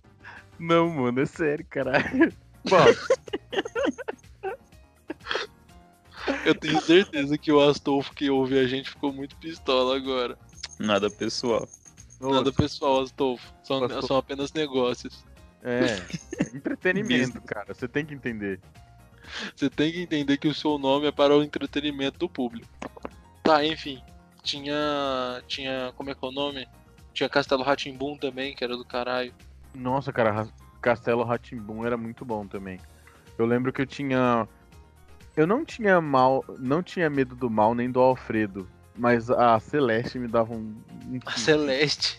[0.59, 2.33] Não, mano, é sério, caralho.
[2.69, 2.85] Bom,
[6.45, 10.39] Eu tenho certeza que o Astolfo que ouve a gente ficou muito pistola agora.
[10.81, 11.69] Nada pessoal.
[12.21, 13.53] Nada pessoal, Astolfo.
[13.63, 14.07] São, Astolfo.
[14.07, 15.25] são apenas negócios.
[15.63, 15.97] É,
[16.57, 17.73] entretenimento, cara.
[17.75, 18.59] Você tem que entender.
[19.55, 22.67] Você tem que entender que o seu nome é para o entretenimento do público.
[23.43, 24.03] Tá, enfim.
[24.43, 25.43] Tinha.
[25.47, 25.93] Tinha.
[25.97, 26.67] Como é que é o nome?
[27.13, 29.35] Tinha Castelo Ratimbum também, que era do caralho.
[29.75, 30.49] Nossa, cara, Ra-
[30.81, 32.81] Castelo Ratimbum era muito bom também.
[33.39, 34.49] Eu lembro que eu tinha.
[35.37, 36.43] Eu não tinha mal.
[36.59, 38.67] Não tinha medo do mal nem do Alfredo.
[39.01, 40.77] Mas a Celeste me dava um.
[41.09, 41.33] um A.
[41.33, 42.19] Celeste.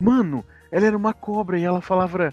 [0.00, 2.32] Mano, ela era uma cobra e ela falava.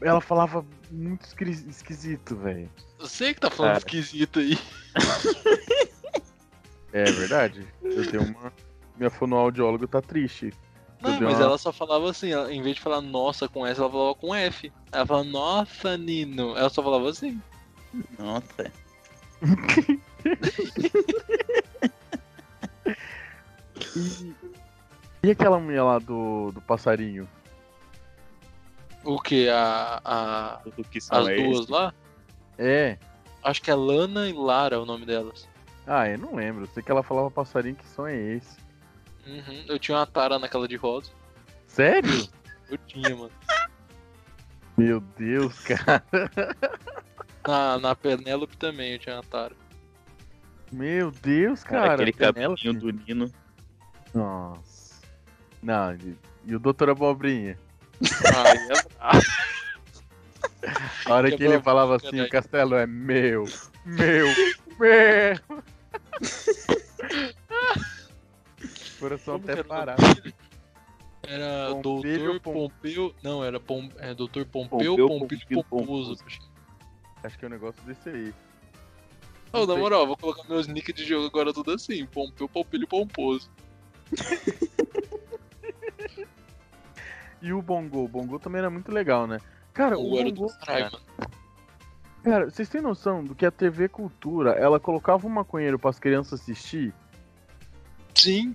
[0.00, 2.70] Ela falava muito esqui- esquisito, velho.
[3.00, 3.78] Eu sei que tá falando Cara.
[3.80, 4.56] esquisito aí.
[6.94, 7.66] É verdade.
[7.82, 8.52] Eu tenho uma.
[8.98, 10.52] Minha fonoaudióloga tá triste.
[11.00, 13.80] Não, mas uma- ela só falava assim, ela- em vez de falar nossa com S,
[13.80, 14.70] ela falava com F.
[14.92, 16.54] Ela falava, nossa, Nino.
[16.54, 17.40] Ela só falava assim.
[18.18, 18.70] Nossa.
[23.96, 24.34] E,
[25.24, 27.28] e aquela mulher lá do, do passarinho?
[29.04, 29.48] O que?
[29.48, 31.42] A, a, que as esses.
[31.42, 31.94] duas lá?
[32.58, 32.98] É.
[33.42, 35.48] Acho que é Lana e Lara o nome delas.
[35.86, 36.68] Ah, eu não lembro.
[36.68, 38.56] Sei que ela falava passarinho, que som é esse?
[39.26, 41.10] Uhum, Eu tinha uma tara naquela de rosa.
[41.66, 42.28] Sério?
[42.70, 43.30] Eu tinha, mano.
[44.78, 46.02] Meu Deus, cara.
[47.46, 49.54] Na, na Penélope também eu tinha uma tara.
[50.72, 51.94] Meu Deus, Cara, cara.
[51.94, 53.30] aquele cabelinho do Nino.
[54.14, 55.00] Nossa.
[55.62, 57.58] Não, e, e o Doutor Abobrinha?
[58.34, 59.32] Ai, é...
[61.06, 62.26] A hora Que que ele bom, falava assim, caralho.
[62.26, 63.44] o castelo é meu,
[63.84, 64.26] meu,
[64.78, 65.38] meu.
[68.98, 69.96] Coração Como até era o nome parar.
[69.96, 70.34] dele?
[71.24, 73.14] Era Pompilho Doutor Pom- Pompeu.
[73.22, 73.88] Não, era Pom...
[73.98, 76.16] é, Doutor Pompeu, Pompeu, Pompilho Pompilho, Pomposo.
[77.22, 78.34] Acho que é um negócio desse aí.
[79.52, 82.06] Ô, na moral, vou colocar meus nick de jogo agora tudo assim.
[82.06, 83.50] Pompeu, Pompilho Pomposo.
[87.42, 88.04] E o Bongo?
[88.04, 89.38] O Bongo também era muito legal, né?
[89.74, 90.90] Cara, o do Bongo, mano.
[92.22, 96.40] cara, vocês têm noção do que a TV Cultura, ela colocava um maconheiro pras crianças
[96.40, 96.94] assistir?
[98.14, 98.54] Sim.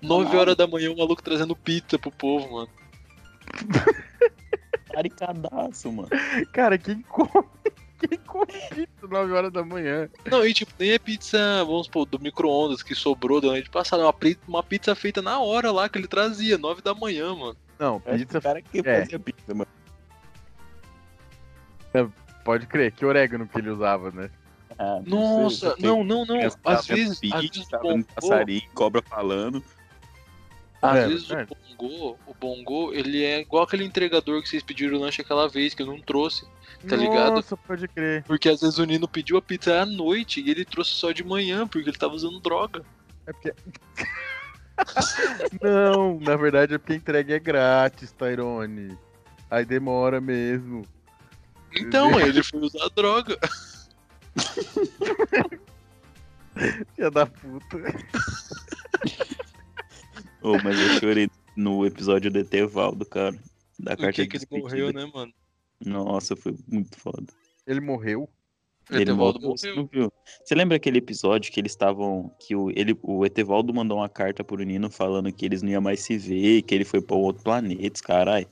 [0.00, 2.68] 9 horas da manhã o maluco trazendo pizza pro povo, mano.
[4.92, 6.08] Caricadaço, mano.
[6.52, 7.44] Cara, quem come?
[8.00, 10.08] Quem come pizza 9 horas da manhã?
[10.30, 14.02] Não, e tipo, nem é pizza, vamos supor, do micro-ondas que sobrou da noite passada.
[14.02, 14.14] é Uma,
[14.48, 17.56] uma pizza feita na hora lá que ele trazia, 9 da manhã, mano.
[17.78, 19.00] Não, pizza o cara que é.
[19.00, 19.70] fazia pizza, mano.
[22.44, 24.30] pode crer, que orégano que ele usava, né?
[24.78, 26.38] Ah, não Nossa, sei, não, não, não.
[26.64, 29.62] Às vezes, pizza, às vezes Bongo, passarinho, cobra falando.
[30.82, 31.42] Às É, vezes é.
[31.42, 35.48] o Bongo, o Bongo, ele é igual aquele entregador que vocês pediram o lanche aquela
[35.48, 36.46] vez, que eu não trouxe.
[36.88, 37.34] Tá ligado?
[37.34, 38.22] Nossa, pode crer.
[38.24, 41.22] Porque às vezes o Nino pediu a pizza à noite e ele trouxe só de
[41.22, 42.82] manhã, porque ele tava usando droga.
[43.26, 43.54] É porque.
[45.60, 48.96] Não, na verdade é porque a entrega é grátis, Tyrone.
[49.50, 50.86] Aí demora mesmo.
[51.76, 53.38] Então, ele foi usar droga.
[56.94, 57.78] Filha da puta.
[60.42, 63.36] Ô, mas eu chorei no episódio do Etevaldo, cara.
[63.78, 65.32] Da O carta que de que ele morreu, né, mano?
[65.84, 67.26] Nossa, foi muito foda.
[67.66, 68.28] Ele morreu?
[68.90, 69.82] Ele Etevaldo morreu, você morreu.
[69.82, 70.12] não viu?
[70.44, 72.30] Você lembra aquele episódio que eles estavam.
[72.40, 75.80] Que o, ele, o Etevaldo mandou uma carta pro Nino falando que eles não iam
[75.82, 78.48] mais se ver, que ele foi pra outro planeta, caralho.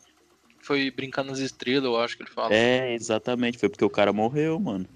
[0.62, 2.54] Foi brincar nas estrelas, eu acho que ele fala.
[2.54, 3.58] É, exatamente.
[3.58, 4.86] Foi porque o cara morreu, mano.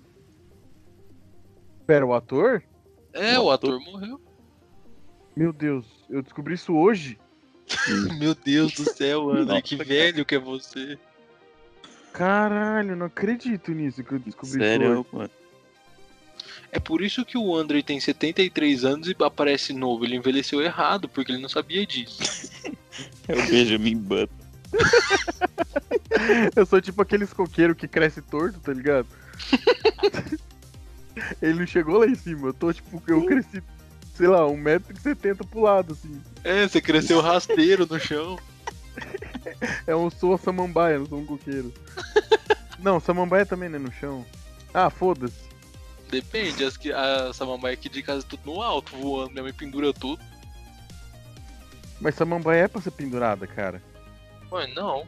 [1.86, 2.62] Pera, o ator?
[3.12, 4.20] É, O o ator- ator morreu.
[5.34, 7.18] Meu Deus, eu descobri isso hoje.
[8.18, 9.88] Meu Deus do céu, André, Nossa, que cara.
[9.88, 10.98] velho que é você.
[12.12, 14.68] Caralho, eu não acredito nisso que eu descobri isso hoje.
[14.68, 15.30] Sério, mano.
[16.70, 20.04] É por isso que o André tem 73 anos e aparece novo.
[20.04, 22.50] Ele envelheceu errado, porque ele não sabia disso.
[23.26, 24.34] É o Benjamin Button.
[26.54, 29.06] Eu sou tipo aqueles coqueiros que cresce torto, tá ligado?
[31.40, 33.62] Ele não chegou lá em cima, eu tô tipo, eu cresci,
[34.14, 36.20] sei lá, 1,70m pro lado, assim.
[36.44, 38.38] É, você cresceu rasteiro no chão.
[39.86, 41.72] É um sou a samambaia, não sou um coqueiro.
[42.78, 44.24] Não, samambaia também, né, no chão.
[44.74, 45.48] Ah, foda-se.
[46.10, 49.30] Depende, as que, a samambaia aqui de casa é tudo no alto, voando.
[49.30, 50.20] Minha mãe pendura tudo.
[52.00, 53.80] Mas samambaia é pra ser pendurada, cara.
[54.50, 55.06] Ué, não.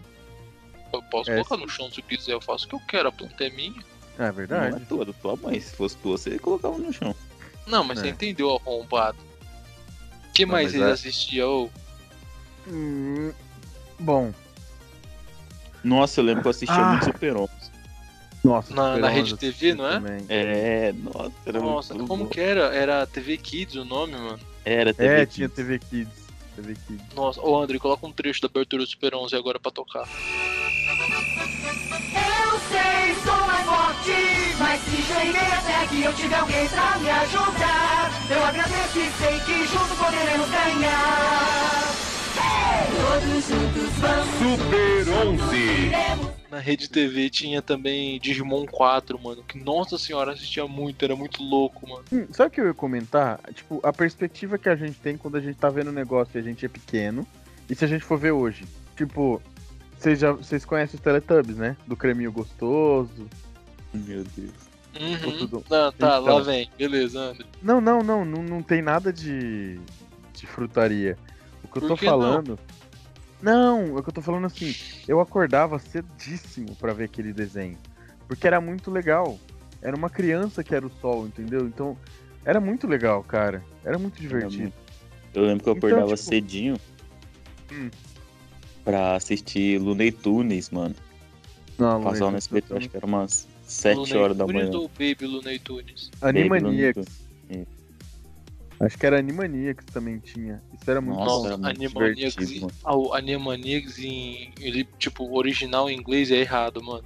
[0.93, 3.09] Eu posso É, colocar no chão se eu quiser, eu faço o que eu quero,
[3.09, 3.81] a planta é minha.
[4.17, 4.85] É Não é verdade.
[4.87, 5.59] tua, da tua mãe.
[5.61, 7.15] Se fosse tua, você colocava no chão.
[7.67, 8.11] Não, mas você É.
[8.11, 9.19] entendeu, arrombado.
[10.29, 11.49] O que Não, mais vocês é- assistiam?
[11.65, 11.71] Ô,
[12.67, 13.33] Hum,
[14.01, 14.33] bom,
[15.83, 16.91] Nossa, eu lembro que eu assistia Ah.
[16.93, 17.53] muito Super 11.
[18.43, 18.73] nossa.
[18.75, 19.93] Na- na Rede 11 TV, não é?
[19.97, 20.25] também.
[20.31, 22.31] É, nossa, era Nossa, muito como bom.
[22.31, 22.75] que era?
[22.75, 24.41] Era TV Kids o nome, mano?
[24.65, 25.35] Era TV É, Kids.
[25.35, 26.25] tinha TV Kids.
[26.57, 27.05] TV Kids.
[27.15, 30.09] Nossa, ô André, coloca um trecho da abertura do Super 11 agora pra tocar.
[32.15, 33.51] Eu sei, sou
[34.59, 38.11] mas se treinei até que eu tive alguém pra me ajudar.
[38.31, 41.95] Eu agradeço e sei que juntos poderemos ganhar.
[42.97, 45.57] Todos juntos vamos, Super 11.
[45.57, 46.35] iremos.
[46.51, 49.43] Na Rede TV tinha também Digimon 4, mano.
[49.43, 52.05] Que nossa senhora, assistia muito, era muito louco, mano.
[52.13, 53.41] Hum, sabe o que eu ia comentar?
[53.53, 56.41] Tipo, a perspectiva que a gente tem quando a gente tá vendo o negócio e
[56.41, 57.27] a gente é pequeno.
[57.69, 58.65] E se a gente for ver hoje.
[58.97, 59.43] Tipo,
[59.99, 61.77] vocês já vocês conhecem os Teletubbies, né?
[61.87, 63.29] Do creminho gostoso.
[63.95, 64.53] Meu Deus.
[65.01, 65.63] Uhum.
[65.71, 66.37] Ah, tá, Então.
[66.37, 66.71] lá vem.
[66.79, 67.45] Beleza, André.
[67.63, 69.81] Não, não, não, não, não tem nada de,
[70.33, 71.17] de frutaria.
[71.65, 72.13] O que eu Por tô que não?
[72.13, 72.59] falando.
[73.43, 73.97] Não?
[73.97, 74.75] o que eu tô falando assim,
[75.07, 77.77] eu acordava cedíssimo pra ver aquele desenho.
[78.29, 79.39] Porque era muito legal.
[79.83, 81.67] Era uma criança que era o sol, entendeu?
[81.67, 81.97] Então,
[82.45, 83.63] era muito legal, cara.
[83.85, 84.73] Era muito divertido.
[85.35, 86.77] Eu lembro que eu Então, acordava tipo- cedinho
[87.73, 87.91] Hum.
[88.85, 90.95] pra assistir Looney Tunes, mano.
[91.77, 94.71] Não, Passava no SBT, acho que era umas 7 Looney horas da manhã.
[94.75, 96.11] ou Baby Looney Tunes?
[96.21, 97.07] Animaniacs.
[98.81, 100.61] Acho que era Animaniacs também tinha.
[100.73, 104.53] Isso era muito Nossa, Nossa, era muito Animaniacs, ah, o Animaniacs em.
[104.61, 107.05] Ele, tipo, o original em inglês é errado, mano.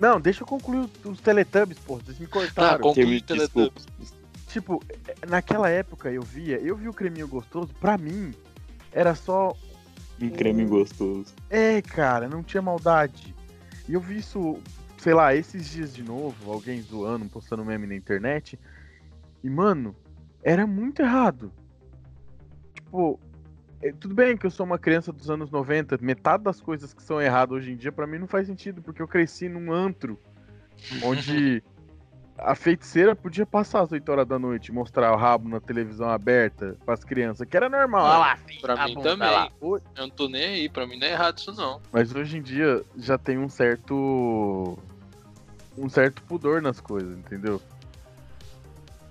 [0.00, 1.96] Não, deixa eu concluir os, os Teletubbies, pô.
[1.96, 2.80] Vocês me cortaram.
[2.80, 3.86] conclui Termi- Teletubbies.
[4.48, 4.82] Tipo,
[5.28, 8.32] naquela época eu via, eu vi o creminho gostoso, pra mim,
[8.92, 9.54] era só.
[10.20, 11.32] Um creme gostoso.
[11.50, 13.34] É, cara, não tinha maldade.
[13.88, 14.58] E eu vi isso,
[15.08, 18.60] sei lá, esses dias de novo, alguém zoando, postando meme na internet.
[19.42, 19.96] E, mano,
[20.42, 21.50] era muito errado.
[22.74, 23.18] Tipo,
[23.80, 27.02] é, tudo bem que eu sou uma criança dos anos 90, metade das coisas que
[27.02, 30.18] são erradas hoje em dia, pra mim não faz sentido, porque eu cresci num antro
[31.02, 31.62] onde
[32.36, 36.10] a feiticeira podia passar às 8 horas da noite e mostrar o rabo na televisão
[36.10, 38.04] aberta pras crianças, que era normal.
[38.04, 39.30] Ah lá, filho, pra tá mim bom, também.
[39.30, 39.50] lá.
[39.62, 41.80] Eu não tô nem aí, pra mim não é errado isso não.
[41.90, 44.78] Mas hoje em dia já tem um certo.
[45.80, 47.60] Um certo pudor nas coisas, entendeu?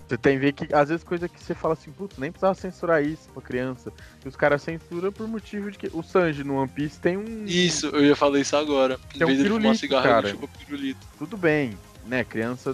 [0.07, 2.55] Você tem que ver que, às vezes, coisa que você fala assim, putz, nem precisava
[2.55, 3.91] censurar isso pra criança.
[4.24, 5.88] E os caras censuram por motivo de que.
[5.93, 7.43] O Sanji no One Piece tem um.
[7.45, 8.97] Isso, eu ia falar isso agora.
[9.13, 10.30] Em Tem um vez de ele fumar cigarro, cara.
[10.30, 11.05] ele chupa pirulito.
[11.18, 12.24] Tudo bem, né?
[12.24, 12.74] Criança.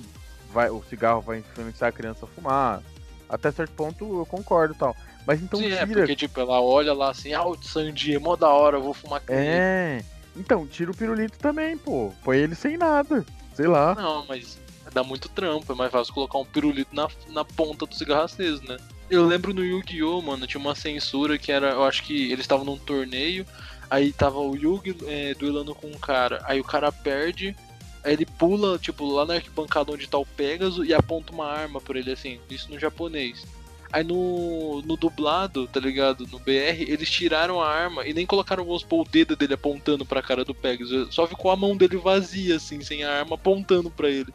[0.52, 2.84] Vai, o cigarro vai influenciar a criança a fumar.
[3.28, 4.96] Até certo ponto eu concordo e tal.
[5.26, 6.02] Mas então Sim, é, tira.
[6.02, 8.94] porque tipo, ela olha lá assim, ah, o Sandy é mó da hora, eu vou
[8.94, 9.24] fumar.
[9.28, 10.04] É.
[10.36, 12.12] Então, tira o pirulito também, pô.
[12.24, 13.26] Põe ele sem nada.
[13.54, 13.96] Sei lá.
[13.96, 14.60] Não, mas
[14.94, 18.64] dá muito trampo, é mais fácil colocar um pirulito na, na ponta do cigarro aceso,
[18.68, 18.78] né?
[19.10, 22.66] Eu lembro no Yu-Gi-Oh, mano, tinha uma censura que era, eu acho que eles estavam
[22.66, 23.46] num torneio,
[23.90, 27.56] aí tava o Yugi é, duelando com um cara, aí o cara perde,
[28.04, 31.80] aí ele pula, tipo, lá na arquibancada onde tá o Pegasus e aponta uma arma
[31.80, 33.46] pra ele, assim, isso no japonês.
[33.94, 36.26] Aí no, no dublado, tá ligado?
[36.32, 40.04] No BR, eles tiraram a arma e nem colocaram vamos supor, o dedo dele apontando
[40.04, 41.14] pra cara do Pegasus.
[41.14, 44.34] Só ficou a mão dele vazia, assim, sem a arma apontando pra ele.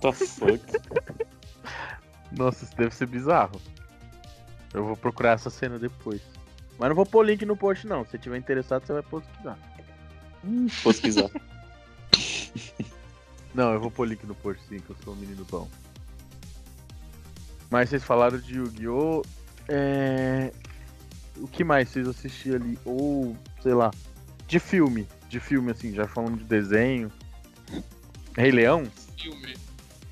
[0.00, 0.16] Fuck?
[2.32, 3.60] Nossa, isso deve ser bizarro.
[4.72, 6.22] Eu vou procurar essa cena depois.
[6.78, 8.06] Mas não vou pôr link no post, não.
[8.06, 9.58] Se tiver interessado, você vai pesquisar.
[10.82, 11.30] Pesquisar.
[13.52, 15.68] Não, eu vou pôr link no post sim, que eu sou um menino bom.
[17.70, 19.22] Mas vocês falaram de Yu-Gi-Oh!
[19.68, 20.52] É...
[21.38, 22.78] O que mais vocês assistiam ali?
[22.84, 23.90] Ou, sei lá,
[24.46, 25.06] de filme.
[25.28, 27.10] De filme, assim, já falando de desenho.
[28.36, 28.84] Rei Leão?
[29.16, 29.56] Filme.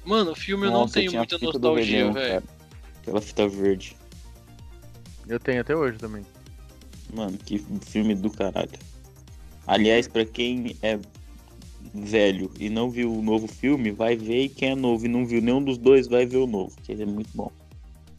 [0.04, 2.42] Mano, filme eu não Nossa, tenho muita nostalgia, velho.
[3.02, 3.96] Aquela fita verde.
[5.28, 6.24] Eu tenho até hoje também.
[7.12, 8.70] Mano, que filme do caralho.
[9.66, 10.98] Aliás, pra quem é
[11.94, 14.44] velho e não viu o novo filme, vai ver.
[14.44, 16.74] E quem é novo e não viu nenhum dos dois, vai ver o novo.
[16.82, 17.50] Que ele é muito bom.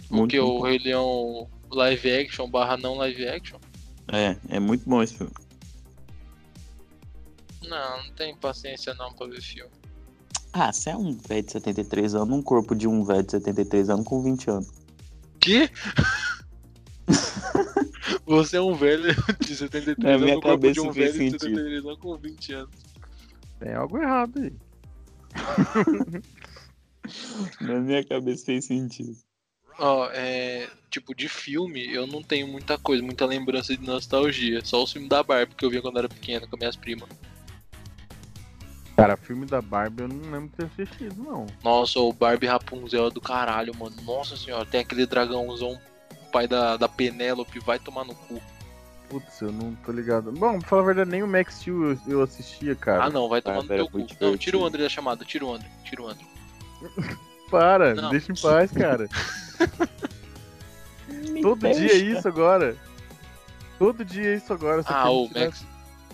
[0.10, 0.62] Muito Porque o bom.
[0.62, 3.60] Rei Leão live action barra não live action.
[4.12, 5.34] É, é muito bom esse filme.
[7.68, 9.72] Não, não tem paciência não pra ver filme.
[10.52, 13.90] Ah, você é um velho de 73 anos, um corpo de um velho de 73
[13.92, 14.68] anos com 20 anos.
[15.40, 15.70] Que?
[18.26, 21.18] Você é um velho de 73 Na anos minha no corpo de um velho de
[21.18, 21.40] sentido.
[21.40, 22.89] 73 anos com 20 anos.
[23.60, 24.54] Tem algo errado aí.
[27.62, 29.16] Na minha cabeça fez sentido.
[29.78, 30.70] Ó, é.
[30.90, 34.64] Tipo, de filme, eu não tenho muita coisa, muita lembrança de nostalgia.
[34.64, 37.08] Só o filme da Barbie que eu via quando era pequeno com minhas primas.
[38.96, 41.46] Cara, filme da Barbie eu não lembro de ter assistido, não.
[41.64, 43.96] Nossa, o Barbie Rapunzel é do caralho, mano.
[44.04, 45.80] Nossa senhora, tem aquele dragãozão,
[46.34, 48.42] pai da, da Penélope, vai tomar no cu.
[49.10, 50.32] Putz, eu não tô ligado.
[50.32, 53.06] Bom, pra falar a verdade, nem o Max Steel eu, eu assistia, cara.
[53.06, 54.08] Ah, não, vai tomar no Barbie era teu cu.
[54.22, 54.66] Não, tira o.
[54.66, 56.26] André da chamada, tira o André, tira o André.
[57.50, 58.04] Para, Não.
[58.04, 59.10] me deixa em paz, cara.
[61.42, 62.78] Todo dia é isso agora.
[63.80, 64.84] Todo dia é isso agora.
[64.84, 65.66] você Ah, o Max,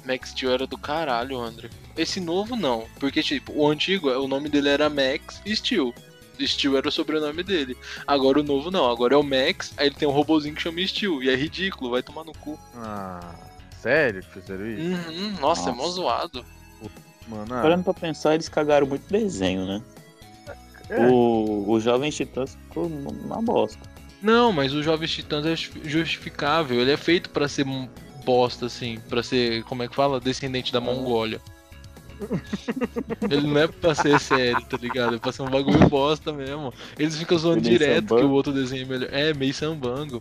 [0.05, 1.69] Max Steel era do caralho, André.
[1.97, 5.93] Esse novo não, porque tipo, o antigo, o nome dele era Max Steel.
[6.45, 7.77] Steel era o sobrenome dele.
[8.07, 10.85] Agora o novo não, agora é o Max, aí ele tem um robozinho que chama
[10.85, 12.59] Steel, e é ridículo, vai tomar no cu.
[12.77, 13.33] Ah,
[13.81, 14.81] sério que fizeram isso?
[15.11, 15.93] Uhum, nossa, é mó Nossa.
[15.95, 16.45] zoado.
[17.27, 19.81] Mano, ah, Parando pra pensar, eles cagaram muito desenho, né?
[20.89, 21.07] é.
[21.07, 23.79] O, o Jovem Titãs ficou uma bosta.
[24.21, 27.89] Não, mas o Jovens Titãs é justi- justificável, ele é feito pra ser um
[28.23, 30.19] bosta, assim, pra ser, como é que fala?
[30.19, 31.39] Descendente da Mongólia.
[33.29, 35.15] ele não é pra ser sério, tá ligado?
[35.15, 36.73] É pra ser um bagulho bosta mesmo.
[36.97, 38.27] Eles ficam zoando Meio direto que sambango.
[38.27, 39.09] o outro desenho é melhor.
[39.13, 40.19] É, meio sambango.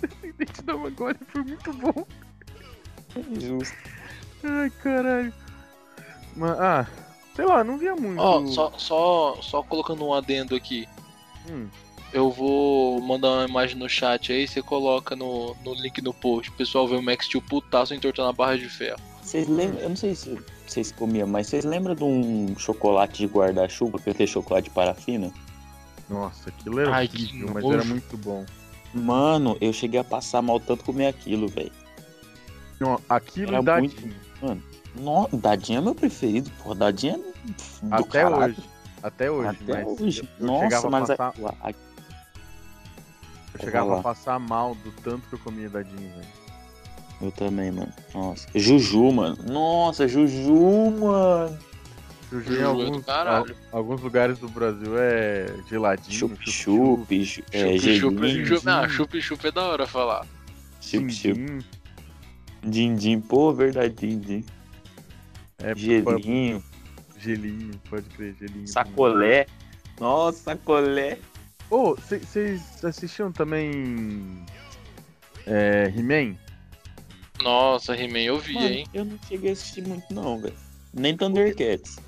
[0.00, 2.06] Descendente da Mongólia foi muito bom.
[3.40, 3.76] Justo.
[4.44, 5.32] Ai, caralho.
[6.36, 6.86] Mas, ah,
[7.34, 8.20] sei lá, não via muito.
[8.20, 10.86] Ó, só, só, só colocando um adendo aqui.
[11.50, 11.68] Hum,
[12.12, 16.50] Eu vou mandar uma imagem no chat aí, você coloca no, no link no post.
[16.50, 19.00] O pessoal vê o Max Steel putaço entortando a barra de ferro.
[19.26, 19.80] Vocês lembram?
[19.80, 24.26] Eu não sei se vocês comiam, mas vocês lembram de um chocolate de guarda-chuva, aquele
[24.26, 25.32] chocolate de parafina?
[26.08, 28.46] nossa, aquilo era Ai, que horrível, mas era muito bom.
[28.94, 31.72] Mano, eu cheguei a passar mal tanto comer aquilo, velho.
[33.08, 33.90] Aquilo Era e dadinho.
[34.00, 34.62] muito- Mano,
[34.94, 36.74] no, Dadinho é meu preferido, pô.
[36.74, 38.52] Dadinho é do Até caralho.
[38.54, 38.68] hoje.
[39.02, 40.20] Até hoje, Até mas hoje.
[40.20, 41.70] eu, eu Nossa, chegava, mas a passar, a- a-
[43.54, 46.45] eu chegava a passar mal do tanto que eu comia dadinho, velho.
[47.20, 47.92] Eu também, mano.
[48.14, 48.46] Nossa.
[48.54, 49.36] Juju, mano.
[49.48, 51.58] Nossa, Juju, mano.
[52.30, 53.54] Juju Juju em é alguns, caralho.
[53.72, 58.88] al- alguns lugares do Brasil é geladinho, Chup-chup, ju- é, chup, chup, gelinho, chup, ah,
[58.88, 60.26] chup, chup é da hora falar.
[60.80, 61.64] chup-chup.
[62.64, 64.44] Din-din, pô, verdade, din-din.
[65.58, 66.62] é, Gelinho,
[67.20, 68.66] gelinho, pode crer, gelinho.
[68.66, 69.46] sacolé.
[70.00, 71.18] Nossa, sacolé.
[71.70, 74.44] Ô, vocês assistiam também
[75.46, 76.34] é, He-Man?
[77.42, 78.86] Nossa, He-Man eu vi, Mano, hein?
[78.94, 80.54] eu não cheguei a assistir muito, não, velho.
[80.92, 81.98] Nem Thundercats.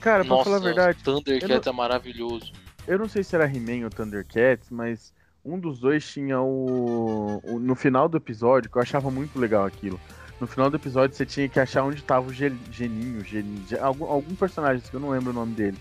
[0.00, 2.52] Cara, pra Nossa, falar a verdade, Thundercats é maravilhoso.
[2.88, 5.12] eu não sei se era He-Man ou Thundercats, mas
[5.44, 9.64] um dos dois tinha o, o- No final do episódio, que eu achava muito legal
[9.66, 10.00] aquilo.
[10.40, 13.78] No final do episódio você tinha que achar onde tava o Gel- Geninho, Geninho Ge-
[13.78, 15.76] algum, algum personagem que eu não lembro o nome dele.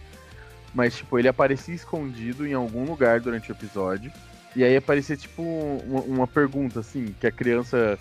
[0.76, 4.12] Mas, tipo, ele aparecia escondido em algum lugar durante o episódio.
[4.56, 7.98] E aí aparecia, tipo, uma, uma pergunta, assim, que a criança,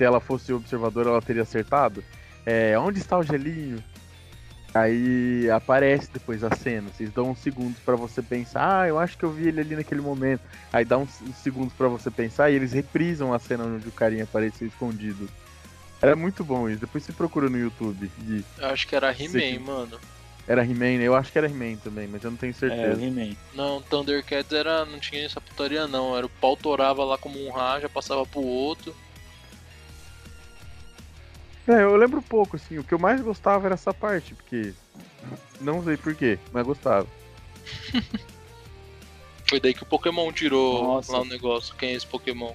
[0.00, 2.02] se ela fosse observadora, ela teria acertado.
[2.46, 3.84] É, onde está o gelinho?
[4.72, 6.88] Aí aparece depois a cena.
[6.88, 8.80] Vocês dão uns segundos pra você pensar.
[8.80, 10.40] Ah, eu acho que eu vi ele ali naquele momento.
[10.72, 13.92] Aí dá uns, uns segundos pra você pensar e eles reprisam a cena onde o
[13.92, 15.28] carinha apareceu escondido.
[16.00, 16.80] Era muito bom isso.
[16.80, 18.10] Depois você procura no YouTube.
[18.26, 19.12] E Eu acho que era.
[19.12, 20.00] He-Man, mano.
[20.48, 21.02] era He-Man, né?
[21.02, 23.04] Eu acho que era He-Man também, mas eu não tenho É, certeza.
[23.04, 23.36] He-Man.
[23.54, 24.86] Não, Thundercats era.
[24.86, 26.16] não tinha essa putaria não.
[26.16, 28.96] Era o pau torava lá como um raja, passava pro outro.
[31.70, 32.78] É, eu lembro pouco, assim.
[32.78, 34.74] O que eu mais gostava era essa parte, porque.
[35.60, 37.06] Não sei porquê, mas gostava.
[39.48, 41.12] Foi daí que o Pokémon tirou Nossa.
[41.12, 41.74] lá o negócio.
[41.76, 42.52] Quem é esse Pokémon?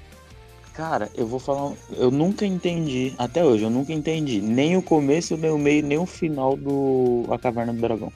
[0.73, 1.73] Cara, eu vou falar.
[1.91, 4.41] Eu nunca entendi, até hoje, eu nunca entendi.
[4.41, 8.11] Nem o começo, nem o meio, nem o final do A Caverna do Dragão.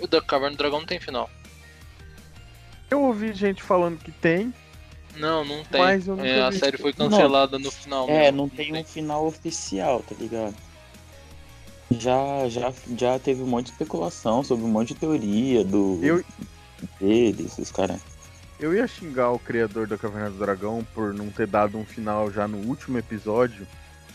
[0.00, 1.28] O da Caverna do Dragão não tem final.
[2.90, 4.54] Eu ouvi gente falando que tem,
[5.16, 5.80] Não, não tem.
[5.80, 6.58] mas eu nunca É, a vi.
[6.58, 8.08] série foi cancelada no final.
[8.08, 8.36] É, mesmo.
[8.38, 10.54] não tem um final oficial, tá ligado?
[11.90, 16.24] Já, já, já teve um monte de especulação sobre um monte de teoria do Eu-
[16.98, 18.00] deles, os caras.
[18.58, 22.30] Eu ia xingar o criador da Caverna do Dragão por não ter dado um final
[22.30, 23.66] já no último episódio,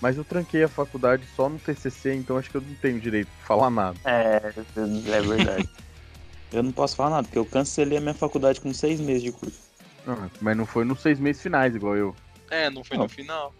[0.02, 3.28] mas eu tranquei a faculdade só no TCC, então acho que eu não tenho direito
[3.28, 3.98] de falar nada.
[4.06, 4.41] É,
[4.76, 5.68] é verdade.
[6.52, 9.32] eu não posso falar nada, porque eu cancelei a minha faculdade com seis meses de
[9.32, 9.66] curso.
[10.08, 12.16] Ah, mas não foi nos seis meses finais, igual eu.
[12.49, 13.03] É, não foi Não.
[13.03, 13.53] no final.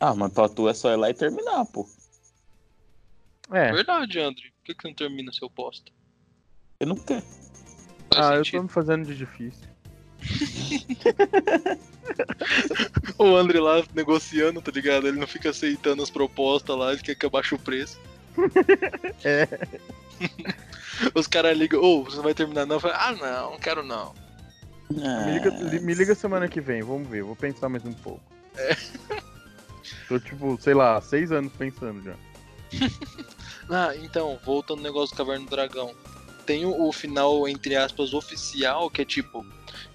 [0.00, 1.86] Ah, mas pra tu é só ir lá e terminar, pô.
[3.52, 4.50] É, Verdade, André.
[4.56, 5.92] Por que, que não termina seu bosta?
[6.78, 7.22] Eu não quero.
[8.12, 8.60] Faz ah, eu sentido.
[8.60, 9.68] tô me fazendo de difícil.
[13.18, 15.06] O André lá negociando, tá ligado?
[15.06, 18.00] Ele não fica aceitando as propostas lá, ele quer que abaixe o preço.
[19.24, 19.46] É.
[21.14, 22.76] Os caras ligam, ô, você não vai terminar não?
[22.76, 24.14] Eu falo, ah não, não quero não.
[25.02, 27.92] Ah, Me liga, li- me liga semana que vem, vamos ver, vou pensar mais um
[27.92, 28.22] pouco.
[30.08, 32.14] Tô, tipo, sei lá, seis anos pensando já.
[33.72, 35.94] Ah, então, voltando ao negócio do Caverna do Dragão.
[36.44, 39.46] Tem o, o final, entre aspas, oficial, que é tipo,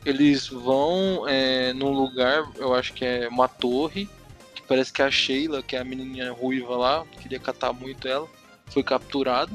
[0.05, 4.07] eles vão é, num lugar, eu acho que é uma torre,
[4.53, 8.29] que parece que a Sheila, que é a menininha ruiva lá, queria catar muito ela,
[8.67, 9.51] foi capturada,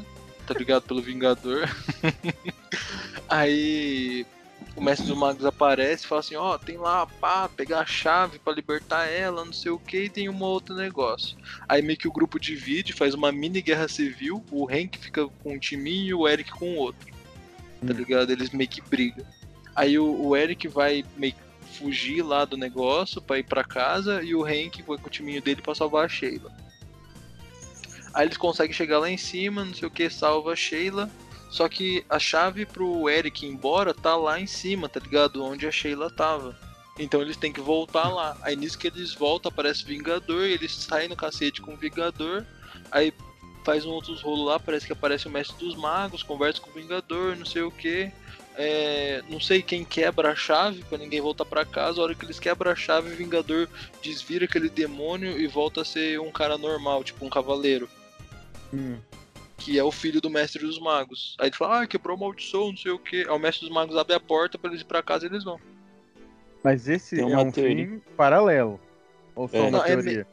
[0.46, 0.82] tá ligado?
[0.82, 1.66] Pelo Vingador.
[3.26, 4.26] Aí
[4.80, 8.38] o mestre dos magos aparece e fala assim, ó, tem lá, pá, pegar a chave
[8.38, 11.36] pra libertar ela, não sei o que, e tem um outro negócio.
[11.68, 15.52] Aí meio que o grupo divide, faz uma mini guerra civil, o Hank fica com
[15.52, 17.06] um timinho e o Eric com o outro.
[17.86, 17.96] Tá Hum.
[17.96, 18.30] ligado?
[18.30, 19.24] Eles meio que brigam.
[19.76, 24.22] Aí o, o Eric vai meio que fugir lá do negócio pra ir pra casa
[24.22, 26.50] e o Hank vai com o timinho dele pra salvar a Sheila.
[28.14, 31.10] Aí eles conseguem chegar lá em cima, não sei o que, salva a Sheila.
[31.50, 35.44] Só que a chave pro Eric ir embora tá lá em cima, tá ligado?
[35.44, 36.56] Onde a Sheila tava.
[36.98, 38.36] Então eles têm que voltar lá.
[38.42, 42.44] Aí nisso que eles voltam, aparece Vingador, eles saem no cacete com o Vingador.
[42.90, 43.12] Aí
[43.64, 46.72] faz um outros rolos lá, parece que aparece o Mestre dos Magos, conversa com o
[46.74, 48.10] Vingador, não sei o que.
[49.28, 52.00] não sei quem quebra a chave pra ninguém voltar pra casa.
[52.00, 53.68] A hora que eles quebram a chave, o Vingador
[54.02, 57.88] desvira aquele demônio e volta a ser um cara normal, tipo um cavaleiro
[58.72, 58.98] Hum.
[59.60, 61.36] Que é o filho do mestre dos magos.
[61.38, 63.18] Aí ele fala, ah, quebrou a maldição, não sei o que.
[63.20, 65.44] Aí o mestre dos magos abre a porta pra eles ir pra casa e eles
[65.44, 65.58] vão.
[66.64, 67.86] Mas esse é um teoria.
[67.86, 68.80] fim paralelo.
[69.34, 69.60] Ou só É.
[69.60, 70.26] uma Não, é teoria?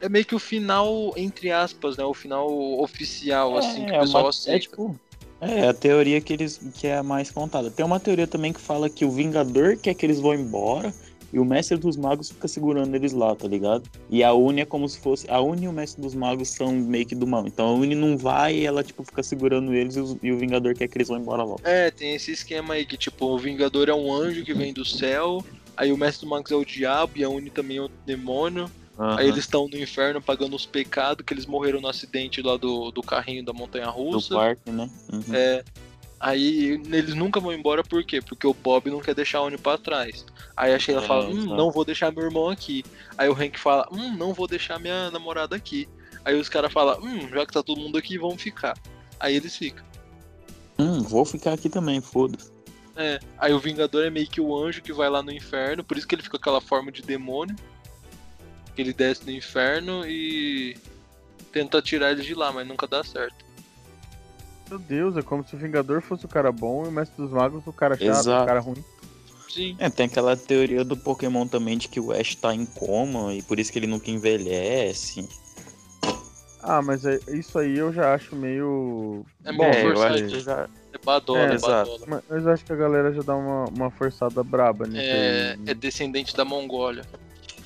[0.00, 2.04] É meio que o final, entre aspas, né?
[2.04, 2.48] O final
[2.80, 4.56] oficial, assim, que o é pessoal uma- aceita.
[4.56, 5.00] É tipo.
[5.40, 7.70] É, a teoria que eles que é a mais contada.
[7.70, 10.92] Tem uma teoria também que fala que o Vingador quer que eles vão embora
[11.34, 13.82] e o Mestre dos Magos fica segurando eles lá, tá ligado?
[14.08, 15.28] E a Uni é como se fosse.
[15.30, 17.46] A Uni e o Mestre dos Magos são meio que do mal.
[17.46, 20.38] Então a Uni não vai e ela, tipo, fica segurando eles e, os- e o
[20.38, 21.60] Vingador quer que eles vão embora logo.
[21.64, 24.84] É, tem esse esquema aí que, tipo, o Vingador é um anjo que vem do
[24.84, 25.44] céu,
[25.76, 28.70] aí o mestre dos magos é o diabo e a Uni também é o demônio.
[28.96, 32.92] Aí eles estão no inferno pagando os pecados que eles morreram no acidente lá do,
[32.92, 34.32] do carrinho da montanha do russa.
[34.36, 34.88] parque, né?
[35.12, 35.34] Uhum.
[35.34, 35.64] É.
[36.26, 38.18] Aí eles nunca vão embora por quê?
[38.22, 40.24] Porque o Bob não quer deixar a Oni pra trás.
[40.56, 41.54] Aí a Sheila É, fala, hum, exato.
[41.54, 42.82] não vou deixar meu irmão aqui.
[43.18, 45.86] Aí o Hank fala, hum, não vou deixar minha namorada aqui.
[46.24, 48.72] Aí os caras falam, hum, já que tá todo mundo aqui, vamos ficar.
[49.20, 49.84] Aí eles ficam.
[50.78, 52.50] Hum, vou ficar aqui também, foda-se.
[52.96, 53.20] É.
[53.38, 56.08] Aí o Vingador é meio que o anjo que vai lá no inferno, por isso
[56.08, 57.54] que ele fica com aquela forma de demônio.
[58.78, 60.74] Ele desce no inferno e
[61.52, 63.44] tenta tirar eles de lá, mas nunca dá certo.
[64.68, 67.30] Meu Deus, é como se o Vingador fosse o cara bom e o Mestre dos
[67.30, 68.42] Magos o cara chato, Exato.
[68.42, 68.84] o cara ruim.
[69.48, 69.76] Sim.
[69.78, 73.42] É, tem aquela teoria do Pokémon também de que o Ash tá em coma e
[73.42, 75.28] por isso que ele nunca envelhece.
[76.60, 79.24] Ah, mas é- isso aí eu já acho meio.
[79.44, 80.34] É bom é, eu forçar acho isso.
[80.36, 80.68] que já.
[80.92, 81.90] É badola, É, é, exato.
[81.90, 82.04] badola.
[82.08, 85.52] Mas mas eu acho que a galera já dá uma, uma forçada braba nisso É,
[85.52, 85.58] aí.
[85.66, 87.04] é descendente da Mongólia.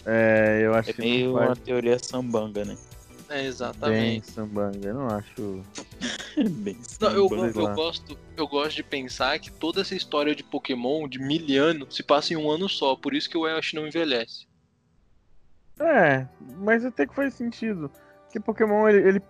[0.04, 2.76] É, eu acho É que meio não uma teoria sambanga, né?
[3.28, 4.30] É, bem exatamente.
[4.30, 4.88] sambanga.
[4.88, 5.62] Eu não acho.
[6.50, 7.74] Bem Não, eu, eu, lá.
[7.74, 12.02] gosto, eu gosto de pensar que toda essa história de Pokémon de mil anos se
[12.02, 14.46] passa em um ano só, por isso que o Ash não envelhece.
[15.80, 16.26] É,
[16.56, 17.90] mas até que faz sentido.
[18.24, 19.08] Porque Pokémon, ele.
[19.08, 19.22] ele-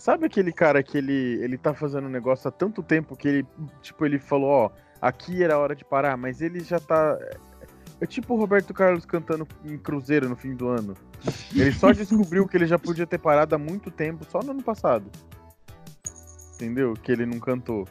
[0.00, 3.46] Sabe aquele cara que ele, ele tá fazendo um negócio há tanto tempo que ele,
[3.82, 4.70] tipo, ele falou, ó,
[5.02, 7.18] aqui era a hora de parar, mas ele já tá.
[8.00, 10.94] É tipo o Roberto Carlos cantando em Cruzeiro no fim do ano.
[11.54, 14.62] Ele só descobriu que ele já podia ter parado há muito tempo, só no ano
[14.62, 15.10] passado.
[16.54, 16.94] Entendeu?
[16.94, 17.86] Que ele não cantou.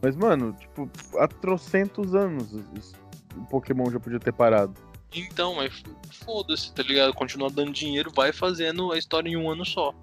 [0.00, 0.88] Mas, mano, tipo,
[1.18, 2.92] há trocentos anos os-
[3.36, 4.74] o Pokémon já podia ter parado.
[5.14, 5.82] Então, mas
[6.24, 7.12] foda-se, tá ligado?
[7.12, 9.94] Continua dando dinheiro, vai fazendo a história em um ano só.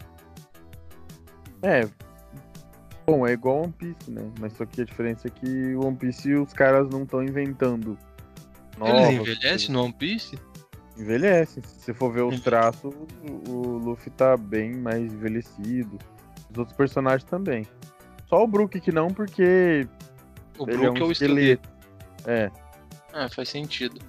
[1.62, 1.88] É.
[3.08, 4.32] Bom, é igual One Piece, né?
[4.40, 7.98] Mas só que a diferença é que o One Piece os caras não estão inventando.
[8.88, 9.70] Eles novas envelhecem coisas.
[9.70, 10.40] no One Piece?
[10.98, 11.64] Envelhecem.
[11.64, 12.94] Se você for ver os traços,
[13.48, 15.98] o, o Luffy tá bem mais envelhecido.
[16.52, 17.66] Os outros personagens também.
[18.28, 19.88] Só o Brook que não, porque
[20.58, 21.70] O ele Brook é é, um o esqueleto.
[22.26, 22.52] É.
[23.14, 24.00] É, faz sentido.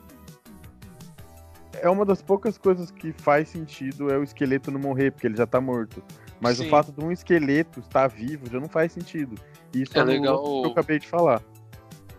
[1.83, 5.37] É uma das poucas coisas que faz sentido é o esqueleto não morrer, porque ele
[5.37, 6.03] já tá morto.
[6.41, 6.67] Mas Sim.
[6.67, 9.35] o fato de um esqueleto estar vivo já não faz sentido.
[9.75, 11.41] Isso É é, legal Luffy que o- eu acabei de falar.